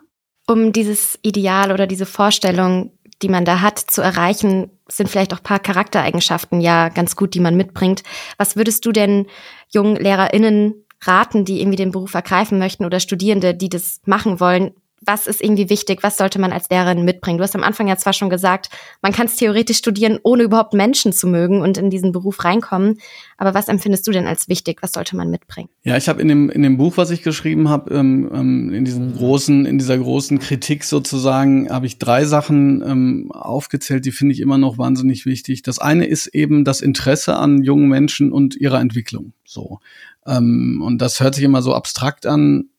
[0.48, 5.42] Um dieses Ideal oder diese Vorstellung, die man da hat, zu erreichen, sind vielleicht auch
[5.42, 8.04] paar Charaktereigenschaften ja ganz gut, die man mitbringt.
[8.38, 9.26] Was würdest du denn
[9.70, 14.72] jungen LehrerInnen raten, die irgendwie den Beruf ergreifen möchten oder Studierende, die das machen wollen?
[15.06, 17.38] Was ist irgendwie wichtig, was sollte man als Lehrerin mitbringen?
[17.38, 18.70] Du hast am Anfang ja zwar schon gesagt,
[19.02, 23.00] man kann es theoretisch studieren, ohne überhaupt Menschen zu mögen und in diesen Beruf reinkommen.
[23.38, 24.80] Aber was empfindest du denn als wichtig?
[24.82, 25.70] Was sollte man mitbringen?
[25.84, 28.86] Ja, ich habe in dem in dem Buch, was ich geschrieben habe, ähm, ähm, in
[28.86, 34.34] diesem großen in dieser großen Kritik sozusagen, habe ich drei Sachen ähm, aufgezählt, die finde
[34.34, 35.64] ich immer noch wahnsinnig wichtig.
[35.64, 39.34] Das eine ist eben das Interesse an jungen Menschen und ihrer Entwicklung.
[39.46, 39.80] So
[40.26, 42.70] ähm, und das hört sich immer so abstrakt an.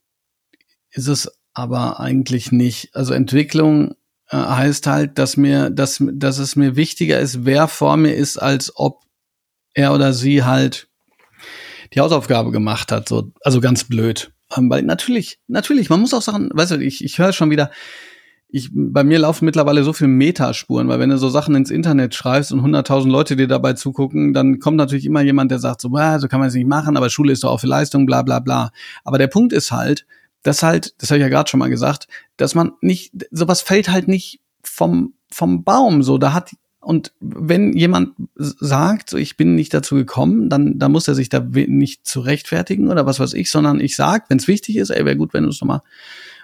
[0.90, 2.90] Ist es aber eigentlich nicht.
[2.94, 3.94] Also Entwicklung
[4.28, 8.36] äh, heißt halt, dass mir, dass, dass es mir wichtiger ist, wer vor mir ist,
[8.36, 9.04] als ob
[9.72, 10.88] er oder sie halt
[11.94, 13.08] die Hausaufgabe gemacht hat.
[13.08, 14.32] So, also ganz blöd.
[14.54, 17.70] Ähm, weil natürlich, natürlich, man muss auch sagen, weißt du, ich, ich höre schon wieder,
[18.48, 22.14] ich, bei mir laufen mittlerweile so viele Metaspuren, weil wenn du so Sachen ins Internet
[22.14, 25.88] schreibst und 100.000 Leute dir dabei zugucken, dann kommt natürlich immer jemand, der sagt so,
[25.88, 28.40] so kann man es nicht machen, aber Schule ist doch auch für Leistung, bla bla
[28.40, 28.72] bla.
[29.04, 30.04] Aber der Punkt ist halt,
[30.46, 33.88] dass halt, das habe ich ja gerade schon mal gesagt, dass man nicht, sowas fällt
[33.88, 36.02] halt nicht vom, vom Baum.
[36.02, 40.92] So, da hat, und wenn jemand sagt, so, ich bin nicht dazu gekommen, dann, dann
[40.92, 44.38] muss er sich da nicht zu rechtfertigen oder was weiß ich, sondern ich sag, wenn
[44.38, 45.82] es wichtig ist, ey, wäre gut, wenn du es nochmal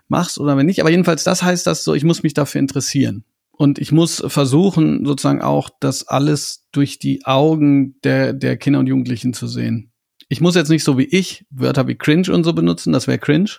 [0.09, 0.81] machst oder wenn nicht.
[0.81, 3.25] Aber jedenfalls, das heißt das so, ich muss mich dafür interessieren.
[3.53, 8.89] Und ich muss versuchen, sozusagen auch das alles durch die Augen der, der Kinder und
[8.89, 9.93] Jugendlichen zu sehen.
[10.29, 13.19] Ich muss jetzt nicht so wie ich Wörter wie cringe und so benutzen, das wäre
[13.19, 13.51] cringe.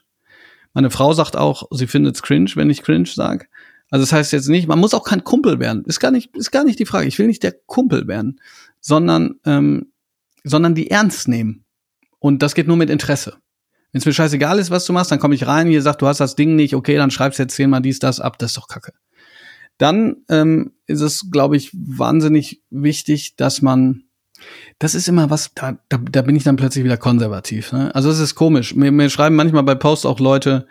[0.74, 3.48] Meine Frau sagt auch, sie findet es cringe, wenn ich cringe sage.
[3.90, 5.84] Also das heißt jetzt nicht, man muss auch kein Kumpel werden.
[5.86, 7.08] Ist gar nicht, ist gar nicht die Frage.
[7.08, 8.40] Ich will nicht der Kumpel werden,
[8.80, 9.92] sondern, ähm,
[10.44, 11.64] sondern die ernst nehmen.
[12.20, 13.38] Und das geht nur mit Interesse.
[13.92, 16.08] Wenn es mir scheißegal ist, was du machst, dann komme ich rein, hier sagt, du
[16.08, 18.68] hast das Ding nicht, okay, dann schreibst jetzt zehnmal dies, das ab, das ist doch
[18.68, 18.94] Kacke.
[19.78, 24.06] Dann ähm, ist es, glaube ich, wahnsinnig wichtig, dass man
[24.80, 27.72] das ist immer was, da, da, da bin ich dann plötzlich wieder konservativ.
[27.72, 27.94] Ne?
[27.96, 28.76] Also es ist komisch.
[28.76, 30.68] Mir, mir schreiben manchmal bei Posts auch Leute,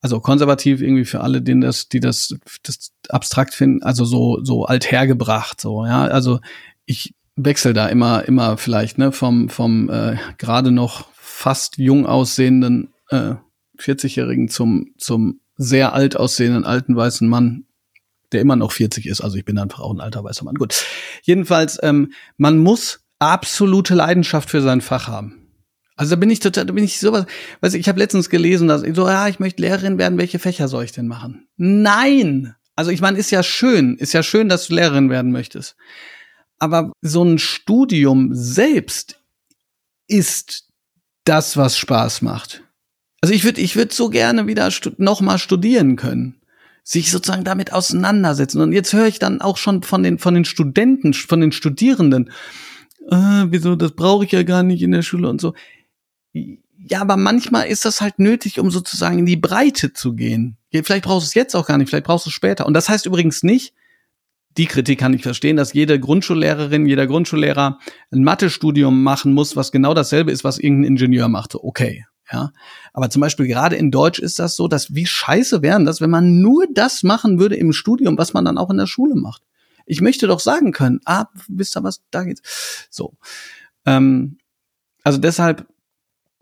[0.00, 4.64] also konservativ irgendwie für alle, denen das, die das, das abstrakt finden, also so, so
[4.64, 6.04] althergebracht, so, ja.
[6.04, 6.40] Also
[6.84, 12.92] ich wechsle da immer, immer vielleicht, ne, vom, vom äh, gerade noch fast jung aussehenden
[13.10, 13.34] äh,
[13.78, 17.64] 40-Jährigen zum, zum sehr alt aussehenden alten weißen Mann,
[18.32, 19.20] der immer noch 40 ist.
[19.20, 20.54] Also ich bin einfach auch ein alter weißer Mann.
[20.54, 20.84] Gut.
[21.22, 25.46] Jedenfalls, ähm, man muss absolute Leidenschaft für sein Fach haben.
[25.96, 27.24] Also da bin ich total, da bin ich sowas,
[27.60, 30.38] weiß ich, ich habe letztens gelesen, dass ich so, ja, ich möchte Lehrerin werden, welche
[30.38, 31.48] Fächer soll ich denn machen?
[31.56, 32.54] Nein!
[32.74, 35.76] Also ich meine, ist ja schön, ist ja schön, dass du Lehrerin werden möchtest.
[36.58, 39.20] Aber so ein Studium selbst
[40.06, 40.68] ist
[41.24, 42.62] das, was Spaß macht.
[43.22, 46.40] Also ich würde, ich würde so gerne wieder stu noch mal studieren können,
[46.84, 48.60] sich sozusagen damit auseinandersetzen.
[48.60, 52.30] Und jetzt höre ich dann auch schon von den von den Studenten, von den Studierenden,
[53.10, 55.54] äh, wieso, das brauche ich ja gar nicht in der Schule und so.
[56.32, 60.56] Ja, aber manchmal ist das halt nötig, um sozusagen in die Breite zu gehen.
[60.70, 62.66] Vielleicht brauchst du es jetzt auch gar nicht, vielleicht brauchst du es später.
[62.66, 63.74] Und das heißt übrigens nicht,
[64.56, 67.78] die Kritik kann ich verstehen, dass jede Grundschullehrerin, jeder Grundschullehrer
[68.10, 71.62] ein Mathestudium machen muss, was genau dasselbe ist, was irgendein Ingenieur machte.
[71.64, 72.04] Okay.
[72.32, 72.50] Ja,
[72.92, 76.10] aber zum Beispiel gerade in Deutsch ist das so, dass wie scheiße wären das, wenn
[76.10, 79.42] man nur das machen würde im Studium, was man dann auch in der Schule macht.
[79.86, 82.86] Ich möchte doch sagen können, ah, wisst ihr was, da geht's.
[82.90, 83.16] So.
[83.86, 84.38] Ähm,
[85.02, 85.66] also deshalb,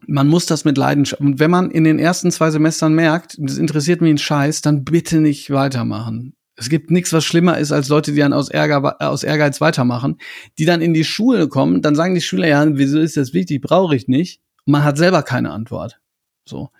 [0.07, 1.21] man muss das mit Leidenschaft.
[1.21, 4.85] Und wenn man in den ersten zwei Semestern merkt, das interessiert mich ein Scheiß, dann
[4.85, 6.35] bitte nicht weitermachen.
[6.57, 10.19] Es gibt nichts, was schlimmer ist, als Leute, die dann aus, Ärger, aus Ehrgeiz weitermachen,
[10.59, 13.61] die dann in die Schule kommen, dann sagen die Schüler, ja, wieso ist das wichtig,
[13.61, 14.41] brauche ich nicht.
[14.65, 16.01] Und man hat selber keine Antwort.
[16.49, 16.71] So.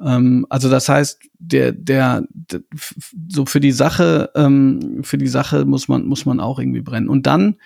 [0.00, 2.60] Ähm, also das heißt, der, der, der,
[3.28, 7.08] so für die Sache, ähm, für die Sache muss man, muss man auch irgendwie brennen.
[7.08, 7.56] Und dann,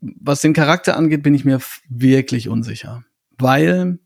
[0.00, 3.04] was den Charakter angeht, bin ich mir wirklich unsicher.
[3.38, 3.98] Weil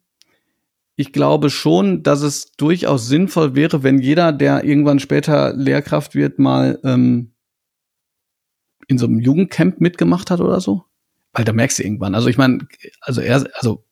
[0.96, 6.38] ich glaube schon, dass es durchaus sinnvoll wäre, wenn jeder, der irgendwann später Lehrkraft wird,
[6.38, 7.32] mal ähm,
[8.88, 10.84] in so einem Jugendcamp mitgemacht hat oder so.
[11.32, 12.14] Weil da merkst du irgendwann.
[12.14, 12.66] Also ich meine,
[13.00, 13.84] also er, also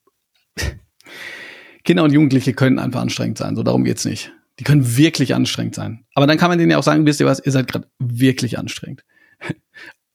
[1.84, 3.56] Kinder und Jugendliche können einfach anstrengend sein.
[3.56, 4.32] So, darum geht's nicht.
[4.58, 6.04] Die können wirklich anstrengend sein.
[6.14, 8.58] Aber dann kann man denen ja auch sagen, wisst ihr was, ihr seid gerade wirklich
[8.58, 9.04] anstrengend.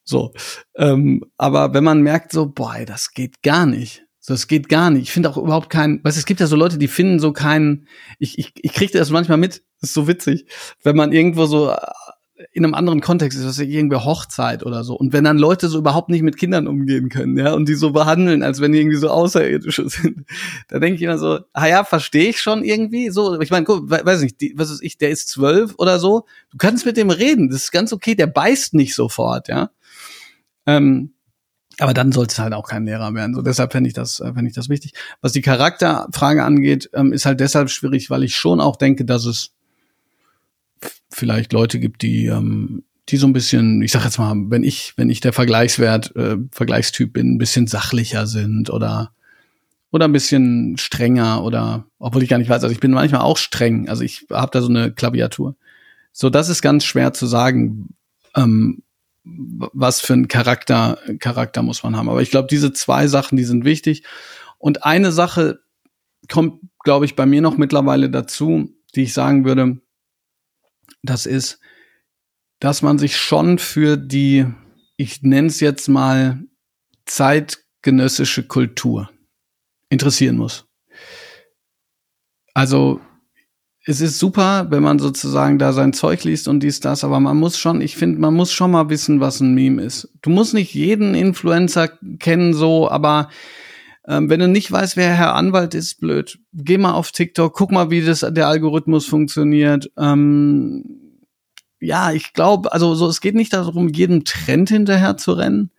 [0.04, 0.32] so.
[0.76, 4.04] Ähm, aber wenn man merkt so, boah, das geht gar nicht.
[4.20, 5.02] So, das geht gar nicht.
[5.02, 7.86] Ich finde auch überhaupt keinen, weißt es gibt ja so Leute, die finden so keinen,
[8.18, 10.46] ich, ich, ich kriege das manchmal mit, das ist so witzig,
[10.82, 11.72] wenn man irgendwo so
[12.52, 14.94] in einem anderen Kontext ist, ja irgendwie Hochzeit oder so.
[14.94, 17.92] Und wenn dann Leute so überhaupt nicht mit Kindern umgehen können, ja, und die so
[17.92, 20.26] behandeln, als wenn die irgendwie so Außerirdische sind,
[20.68, 23.10] da denke ich immer so, ah ja, verstehe ich schon irgendwie.
[23.10, 26.26] So, ich meine, guck, weiß nicht, die, was ist ich, der ist zwölf oder so.
[26.50, 29.70] Du kannst mit dem reden, das ist ganz okay, der beißt nicht sofort, ja.
[30.66, 31.14] Ähm,
[31.78, 33.34] aber dann sollte es halt auch kein Lehrer werden.
[33.34, 34.92] So deshalb fände ich das, äh, fände ich das wichtig.
[35.20, 39.26] Was die Charakterfrage angeht, ähm, ist halt deshalb schwierig, weil ich schon auch denke, dass
[39.26, 39.55] es
[41.16, 44.92] vielleicht Leute gibt, die, ähm, die so ein bisschen, ich sag jetzt mal, wenn ich,
[44.96, 49.12] wenn ich der Vergleichswert, äh, Vergleichstyp bin, ein bisschen sachlicher sind oder
[49.92, 53.38] oder ein bisschen strenger oder obwohl ich gar nicht weiß, also ich bin manchmal auch
[53.38, 55.56] streng, also ich habe da so eine Klaviatur.
[56.12, 57.94] So, das ist ganz schwer zu sagen,
[58.34, 58.82] ähm,
[59.24, 62.08] was für ein Charakter Charakter muss man haben.
[62.08, 64.02] Aber ich glaube, diese zwei Sachen, die sind wichtig.
[64.58, 65.60] Und eine Sache
[66.30, 69.78] kommt, glaube ich, bei mir noch mittlerweile dazu, die ich sagen würde,
[71.02, 71.60] das ist,
[72.60, 74.46] dass man sich schon für die,
[74.96, 76.42] ich nenne es jetzt mal,
[77.04, 79.10] zeitgenössische Kultur
[79.88, 80.66] interessieren muss.
[82.54, 83.00] Also
[83.84, 87.36] es ist super, wenn man sozusagen da sein Zeug liest und dies, das, aber man
[87.36, 90.08] muss schon, ich finde, man muss schon mal wissen, was ein Meme ist.
[90.22, 93.30] Du musst nicht jeden Influencer kennen, so, aber
[94.06, 96.38] ähm, wenn du nicht weißt, wer Herr Anwalt ist, blöd.
[96.52, 99.90] Geh mal auf TikTok, guck mal, wie das der Algorithmus funktioniert.
[99.96, 100.84] Ähm,
[101.80, 105.70] ja, ich glaube, also so, es geht nicht darum, jedem Trend hinterher zu rennen,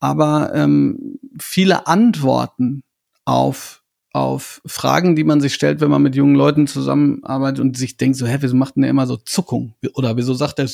[0.00, 2.82] aber ähm, viele Antworten
[3.24, 3.82] auf
[4.14, 8.18] auf Fragen, die man sich stellt, wenn man mit jungen Leuten zusammenarbeitet und sich denkt
[8.18, 9.74] so, hä, wieso macht denn der immer so Zuckung?
[9.94, 10.68] Oder wieso sagt der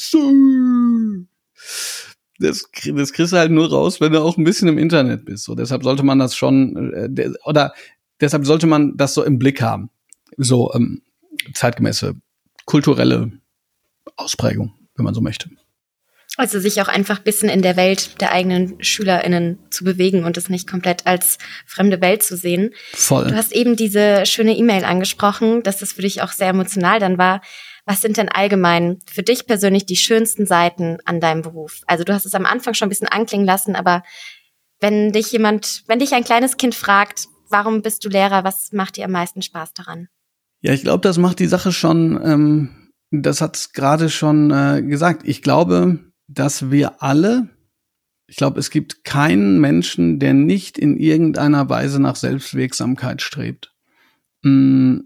[2.38, 5.44] das, das kriegst du halt nur raus, wenn du auch ein bisschen im Internet bist.
[5.44, 7.74] So, deshalb sollte man das schon, äh, oder
[8.20, 9.90] deshalb sollte man das so im Blick haben.
[10.36, 11.02] So ähm,
[11.54, 12.14] zeitgemäße
[12.64, 13.32] kulturelle
[14.16, 15.50] Ausprägung, wenn man so möchte.
[16.36, 20.50] Also sich auch einfach bisschen in der Welt der eigenen SchülerInnen zu bewegen und es
[20.50, 22.74] nicht komplett als fremde Welt zu sehen.
[22.92, 23.26] Voll.
[23.26, 27.18] Du hast eben diese schöne E-Mail angesprochen, dass das für dich auch sehr emotional dann
[27.18, 27.40] war.
[27.88, 31.80] Was sind denn allgemein für dich persönlich die schönsten Seiten an deinem Beruf?
[31.86, 34.02] Also du hast es am Anfang schon ein bisschen anklingen lassen, aber
[34.78, 38.98] wenn dich jemand, wenn dich ein kleines Kind fragt, warum bist du Lehrer, was macht
[38.98, 40.08] dir am meisten Spaß daran?
[40.60, 44.82] Ja, ich glaube, das macht die Sache schon, ähm, das hat es gerade schon äh,
[44.82, 45.22] gesagt.
[45.24, 47.48] Ich glaube, dass wir alle,
[48.26, 53.74] ich glaube, es gibt keinen Menschen, der nicht in irgendeiner Weise nach Selbstwirksamkeit strebt.
[54.42, 54.98] Mm,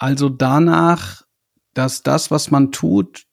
[0.00, 1.23] also danach,
[1.74, 3.26] dass das, was man tut,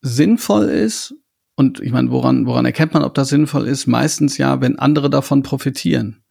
[0.00, 1.14] sinnvoll ist.
[1.54, 3.86] Und ich meine, woran, woran erkennt man, ob das sinnvoll ist?
[3.86, 6.22] Meistens ja, wenn andere davon profitieren.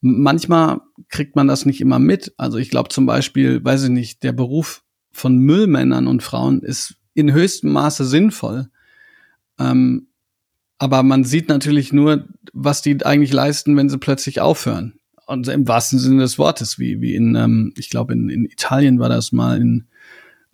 [0.00, 2.34] Manchmal kriegt man das nicht immer mit.
[2.36, 6.96] Also ich glaube zum Beispiel, weiß ich nicht, der Beruf von Müllmännern und Frauen ist
[7.14, 8.68] in höchstem Maße sinnvoll.
[9.58, 10.08] Ähm,
[10.78, 14.94] aber man sieht natürlich nur, was die eigentlich leisten, wenn sie plötzlich aufhören.
[15.26, 18.98] Und im wahrsten Sinne des Wortes, wie, wie in, ähm, ich glaube, in, in Italien
[19.00, 19.88] war das mal in,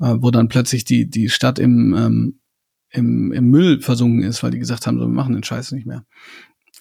[0.01, 2.40] äh, wo dann plötzlich die, die Stadt im, ähm,
[2.90, 5.86] im, im Müll versunken ist, weil die gesagt haben, so, wir machen den Scheiß nicht
[5.86, 6.05] mehr.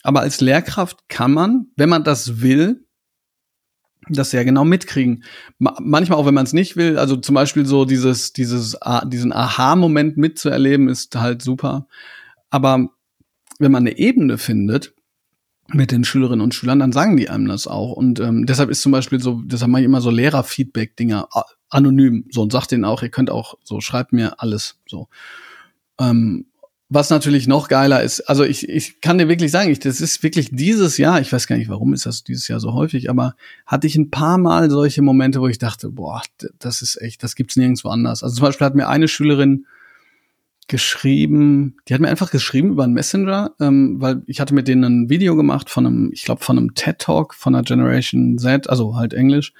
[0.03, 2.86] Aber als Lehrkraft kann man, wenn man das will,
[4.09, 5.24] das sehr genau mitkriegen.
[5.59, 6.97] Ma manchmal auch, wenn man es nicht will.
[6.97, 11.88] Also zum Beispiel so dieses, dieses, diesen Aha-Moment mitzuerleben, ist halt super.
[12.49, 12.89] Aber
[13.59, 14.93] wenn man eine Ebene findet
[15.68, 17.93] mit den Schülerinnen und Schülern, dann sagen die einem das auch.
[17.93, 21.30] Und ähm, deshalb ist zum Beispiel so, deshalb mache ich immer so Lehrer-Feedback-Dinger
[21.70, 22.26] anonym.
[22.30, 25.07] So und sagt denen auch, ihr könnt auch so, schreibt mir alles so.
[25.99, 26.45] Ähm,
[26.89, 30.22] was natürlich noch geiler ist, also ich, ich kann dir wirklich sagen, ich, das ist
[30.22, 33.36] wirklich dieses Jahr, ich weiß gar nicht, warum ist das dieses Jahr so häufig, aber
[33.66, 36.22] hatte ich ein paar Mal solche Momente, wo ich dachte, boah,
[36.59, 38.22] das ist echt, das gibt's nirgendwo anders.
[38.22, 39.66] Also zum Beispiel hat mir eine Schülerin
[40.68, 44.84] geschrieben, die hat mir einfach geschrieben über einen Messenger, ähm, weil ich hatte mit denen
[44.84, 48.70] ein Video gemacht von einem, ich glaube, von einem TED Talk von der Generation Z,
[48.70, 49.53] also halt Englisch.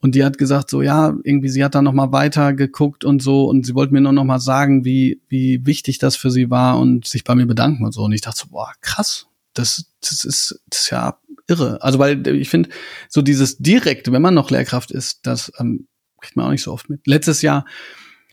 [0.00, 3.22] Und die hat gesagt, so ja, irgendwie, sie hat da noch mal weiter geguckt und
[3.22, 6.50] so und sie wollte mir nur noch mal sagen, wie, wie wichtig das für sie
[6.50, 8.02] war und sich bei mir bedanken und so.
[8.02, 11.18] Und ich dachte so, boah, krass, das, das, ist, das ist ja
[11.48, 11.82] irre.
[11.82, 12.68] Also, weil ich finde,
[13.08, 15.86] so dieses Direkte, wenn man noch Lehrkraft ist, das ähm,
[16.20, 17.06] kriegt man auch nicht so oft mit.
[17.06, 17.64] Letztes Jahr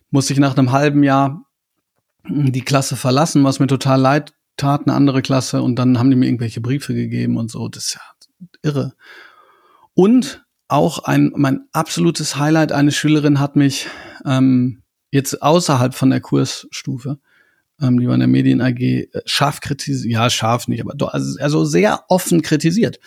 [0.09, 1.45] musste ich nach einem halben Jahr
[2.28, 6.15] die Klasse verlassen, was mir total leid tat, eine andere Klasse, und dann haben die
[6.15, 7.67] mir irgendwelche Briefe gegeben und so.
[7.67, 8.01] Das ist ja
[8.61, 8.93] irre.
[9.93, 12.72] Und auch ein mein absolutes Highlight.
[12.72, 13.88] Eine Schülerin hat mich
[14.26, 17.19] ähm, jetzt außerhalb von der Kursstufe,
[17.82, 21.13] ähm, die war in der Medien AG, äh, scharf kritisiert, ja scharf nicht, aber doch,
[21.13, 22.99] also, also sehr offen kritisiert.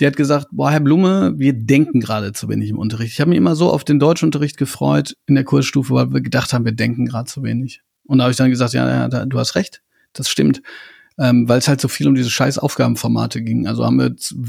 [0.00, 3.12] Die hat gesagt, boah Herr Blume, wir denken gerade zu wenig im Unterricht.
[3.12, 6.52] Ich habe mich immer so auf den Deutschunterricht gefreut in der Kursstufe, weil wir gedacht
[6.52, 7.82] haben, wir denken gerade zu wenig.
[8.08, 9.82] Und da habe ich dann gesagt, ja, ja, du hast recht,
[10.12, 10.62] das stimmt.
[11.18, 13.68] Ähm, Weil es halt so viel um diese scheiß Aufgabenformate ging.
[13.68, 14.42] Also haben wir zu,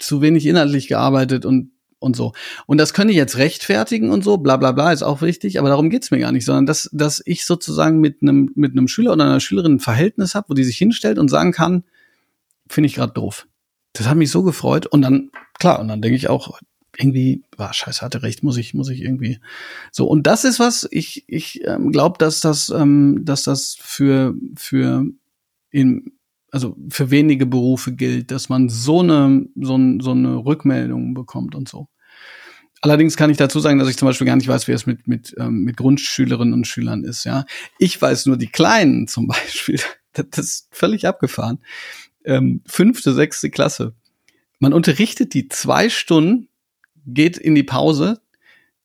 [0.00, 1.70] zu wenig inhaltlich gearbeitet und
[2.02, 2.32] und so.
[2.66, 5.68] Und das können die jetzt rechtfertigen und so, bla bla bla, ist auch wichtig, aber
[5.68, 9.12] darum geht's mir gar nicht, sondern dass, dass ich sozusagen mit einem mit einem Schüler
[9.12, 11.84] oder einer Schülerin ein Verhältnis habe, wo die sich hinstellt und sagen kann,
[12.68, 13.46] finde ich gerade doof.
[13.92, 14.86] Das hat mich so gefreut.
[14.86, 16.58] Und dann, klar, und dann denke ich auch,
[16.96, 19.38] irgendwie, war scheiße, hatte recht, muss ich, muss ich irgendwie.
[19.90, 24.34] So, und das ist was, ich, ich ähm, glaube, dass das, ähm, dass das für,
[24.56, 25.06] für
[25.70, 26.12] in,
[26.50, 31.68] also für wenige Berufe gilt, dass man so eine, so, so eine Rückmeldung bekommt und
[31.68, 31.88] so.
[32.82, 35.06] Allerdings kann ich dazu sagen, dass ich zum Beispiel gar nicht weiß, wie es mit,
[35.06, 37.46] mit, ähm, mit Grundschülerinnen und Schülern ist, ja.
[37.78, 39.80] Ich weiß nur die Kleinen zum Beispiel.
[40.12, 41.60] Das ist völlig abgefahren.
[42.24, 43.94] Ähm, fünfte, sechste Klasse.
[44.58, 46.48] Man unterrichtet die zwei Stunden
[47.06, 48.20] geht in die Pause.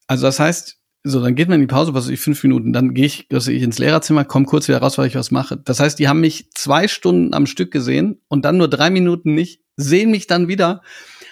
[0.07, 2.74] Also das heißt, so, dann geht man in die Pause, was weiß ich, fünf Minuten,
[2.74, 5.55] dann gehe ich, was ich ins Lehrerzimmer, komme kurz wieder raus, weil ich was mache.
[5.57, 9.34] Das heißt, die haben mich zwei Stunden am Stück gesehen und dann nur drei Minuten
[9.34, 10.82] nicht, sehen mich dann wieder.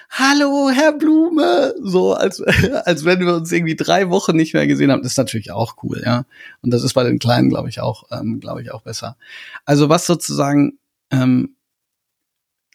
[0.10, 1.74] Hallo, Herr Blume!
[1.82, 5.02] So, als, als wenn wir uns irgendwie drei Wochen nicht mehr gesehen haben.
[5.02, 6.26] Das ist natürlich auch cool, ja.
[6.62, 9.18] Und das ist bei den Kleinen, glaube ich, auch, ähm, glaube ich, auch besser.
[9.66, 10.78] Also was sozusagen
[11.12, 11.56] ähm,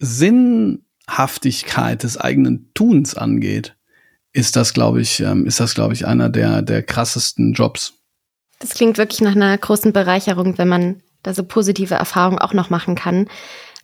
[0.00, 3.76] Sinnhaftigkeit des eigenen Tuns angeht,
[4.32, 7.94] ist das, glaube ich, ähm, ist das, glaube ich, einer der, der krassesten Jobs.
[8.58, 12.70] Das klingt wirklich nach einer großen Bereicherung, wenn man da so positive Erfahrungen auch noch
[12.70, 13.28] machen kann.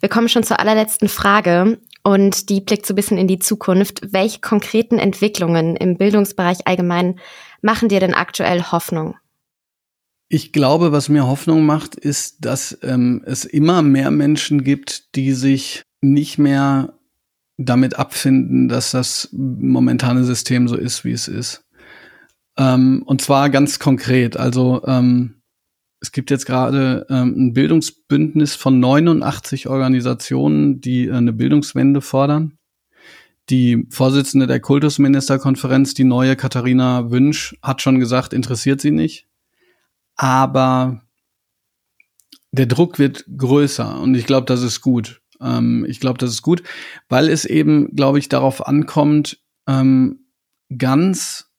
[0.01, 4.13] Wir kommen schon zur allerletzten Frage und die blickt so ein bisschen in die Zukunft.
[4.13, 7.19] Welche konkreten Entwicklungen im Bildungsbereich allgemein
[7.63, 9.17] machen dir denn aktuell Hoffnung?
[10.29, 15.33] Ich glaube, was mir Hoffnung macht, ist, dass ähm, es immer mehr Menschen gibt, die
[15.33, 16.96] sich nicht mehr
[17.59, 21.65] damit abfinden, dass das momentane System so ist, wie es ist.
[22.59, 24.37] Ähm, und zwar ganz konkret.
[24.37, 25.37] Also ähm,
[26.01, 32.59] es gibt jetzt gerade ähm, ein Bildungsbündnis von 89 Organisationen, die äh, eine Bildungswende fordern.
[33.49, 39.27] Die Vorsitzende der Kultusministerkonferenz, die neue Katharina Wünsch, hat schon gesagt, interessiert sie nicht.
[40.17, 41.03] Aber
[42.51, 45.21] der Druck wird größer und ich glaube, das ist gut.
[45.41, 46.63] Ähm, ich glaube, das ist gut,
[47.09, 50.27] weil es eben, glaube ich, darauf ankommt, ähm,
[50.77, 51.51] ganz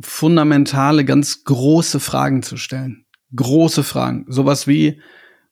[0.00, 3.06] fundamentale, ganz große Fragen zu stellen.
[3.34, 4.26] Große Fragen.
[4.28, 5.00] Sowas wie,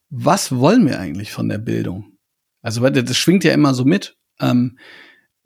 [0.09, 2.13] was wollen wir eigentlich von der Bildung?
[2.63, 4.17] Also, das schwingt ja immer so mit.
[4.41, 4.79] Ähm,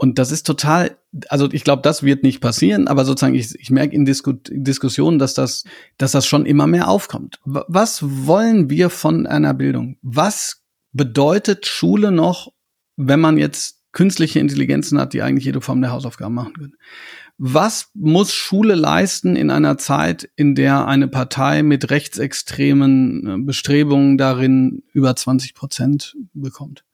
[0.00, 0.96] und das ist total,
[1.28, 5.18] also ich glaube, das wird nicht passieren, aber sozusagen, ich, ich merke in Disku Diskussionen,
[5.18, 5.64] dass das,
[5.98, 7.38] dass das schon immer mehr aufkommt.
[7.44, 9.98] Was wollen wir von einer Bildung?
[10.00, 10.59] Was
[10.92, 12.52] bedeutet Schule noch,
[12.96, 16.74] wenn man jetzt künstliche Intelligenzen hat, die eigentlich jede Form der Hausaufgaben machen können?
[17.38, 24.18] Was muss Schule leisten in einer Zeit, in der eine Partei mit rechtsextremen äh, Bestrebungen
[24.18, 26.84] darin über 20 Prozent bekommt?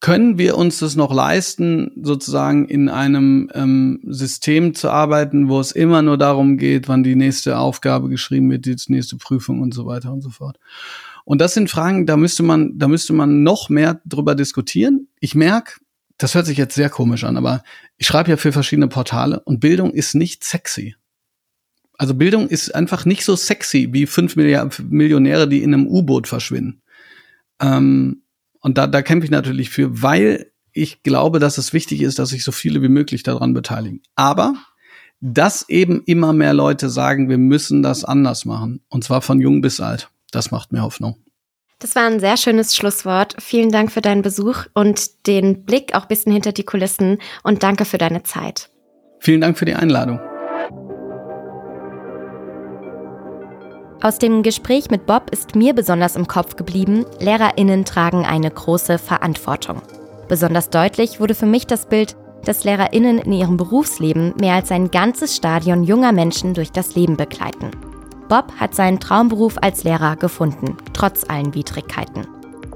[0.00, 5.72] Können wir uns das noch leisten, sozusagen in einem ähm, System zu arbeiten, wo es
[5.72, 9.86] immer nur darum geht, wann die nächste Aufgabe geschrieben wird, die nächste Prüfung und so
[9.86, 10.58] weiter und so fort?
[11.24, 15.08] Und das sind Fragen, da müsste man, da müsste man noch mehr drüber diskutieren.
[15.20, 15.74] Ich merke,
[16.18, 17.62] das hört sich jetzt sehr komisch an, aber
[17.96, 20.96] ich schreibe ja für verschiedene Portale und Bildung ist nicht sexy.
[21.98, 26.82] Also Bildung ist einfach nicht so sexy wie fünf Millionäre, die in einem U-Boot verschwinden.
[27.60, 28.22] Ähm,
[28.60, 32.30] und da, da kämpfe ich natürlich für, weil ich glaube, dass es wichtig ist, dass
[32.30, 34.00] sich so viele wie möglich daran beteiligen.
[34.14, 34.54] Aber
[35.20, 38.80] dass eben immer mehr Leute sagen, wir müssen das anders machen.
[38.88, 41.16] Und zwar von jung bis alt das macht mir Hoffnung.
[41.78, 43.34] Das war ein sehr schönes Schlusswort.
[43.40, 47.64] Vielen Dank für deinen Besuch und den Blick auch ein bisschen hinter die Kulissen und
[47.64, 48.70] danke für deine Zeit.
[49.18, 50.20] Vielen Dank für die Einladung.
[54.00, 58.98] Aus dem Gespräch mit Bob ist mir besonders im Kopf geblieben, Lehrerinnen tragen eine große
[58.98, 59.80] Verantwortung.
[60.28, 64.90] Besonders deutlich wurde für mich das Bild, dass Lehrerinnen in ihrem Berufsleben mehr als ein
[64.90, 67.70] ganzes Stadion junger Menschen durch das Leben begleiten.
[68.32, 72.26] Bob hat seinen Traumberuf als Lehrer gefunden, trotz allen Widrigkeiten.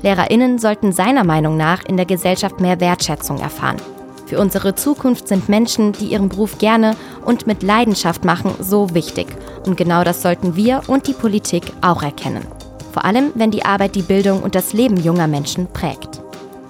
[0.02, 3.78] Lehrerinnen sollten seiner Meinung nach in der Gesellschaft mehr Wertschätzung erfahren.
[4.26, 6.94] Für unsere Zukunft sind Menschen, die ihren Beruf gerne
[7.24, 9.28] und mit Leidenschaft machen, so wichtig.
[9.64, 12.44] Und genau das sollten wir und die Politik auch erkennen.
[12.92, 16.20] Vor allem, wenn die Arbeit die Bildung und das Leben junger Menschen prägt.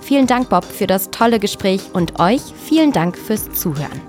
[0.01, 4.01] Vielen Dank, Bob, für das tolle Gespräch und euch vielen Dank fürs Zuhören.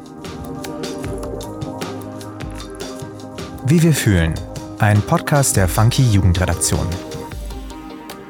[3.65, 4.35] Wie wir fühlen
[4.79, 6.87] ein Podcast der Funky Jugendredaktion.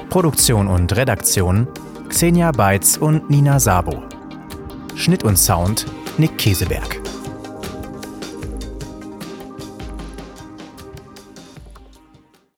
[0.10, 1.68] Produktion und Redaktion
[2.08, 4.04] Xenia Beitz und Nina Sabo.
[4.96, 5.86] Schnitt und Sound
[6.18, 7.07] Nick Käseberg.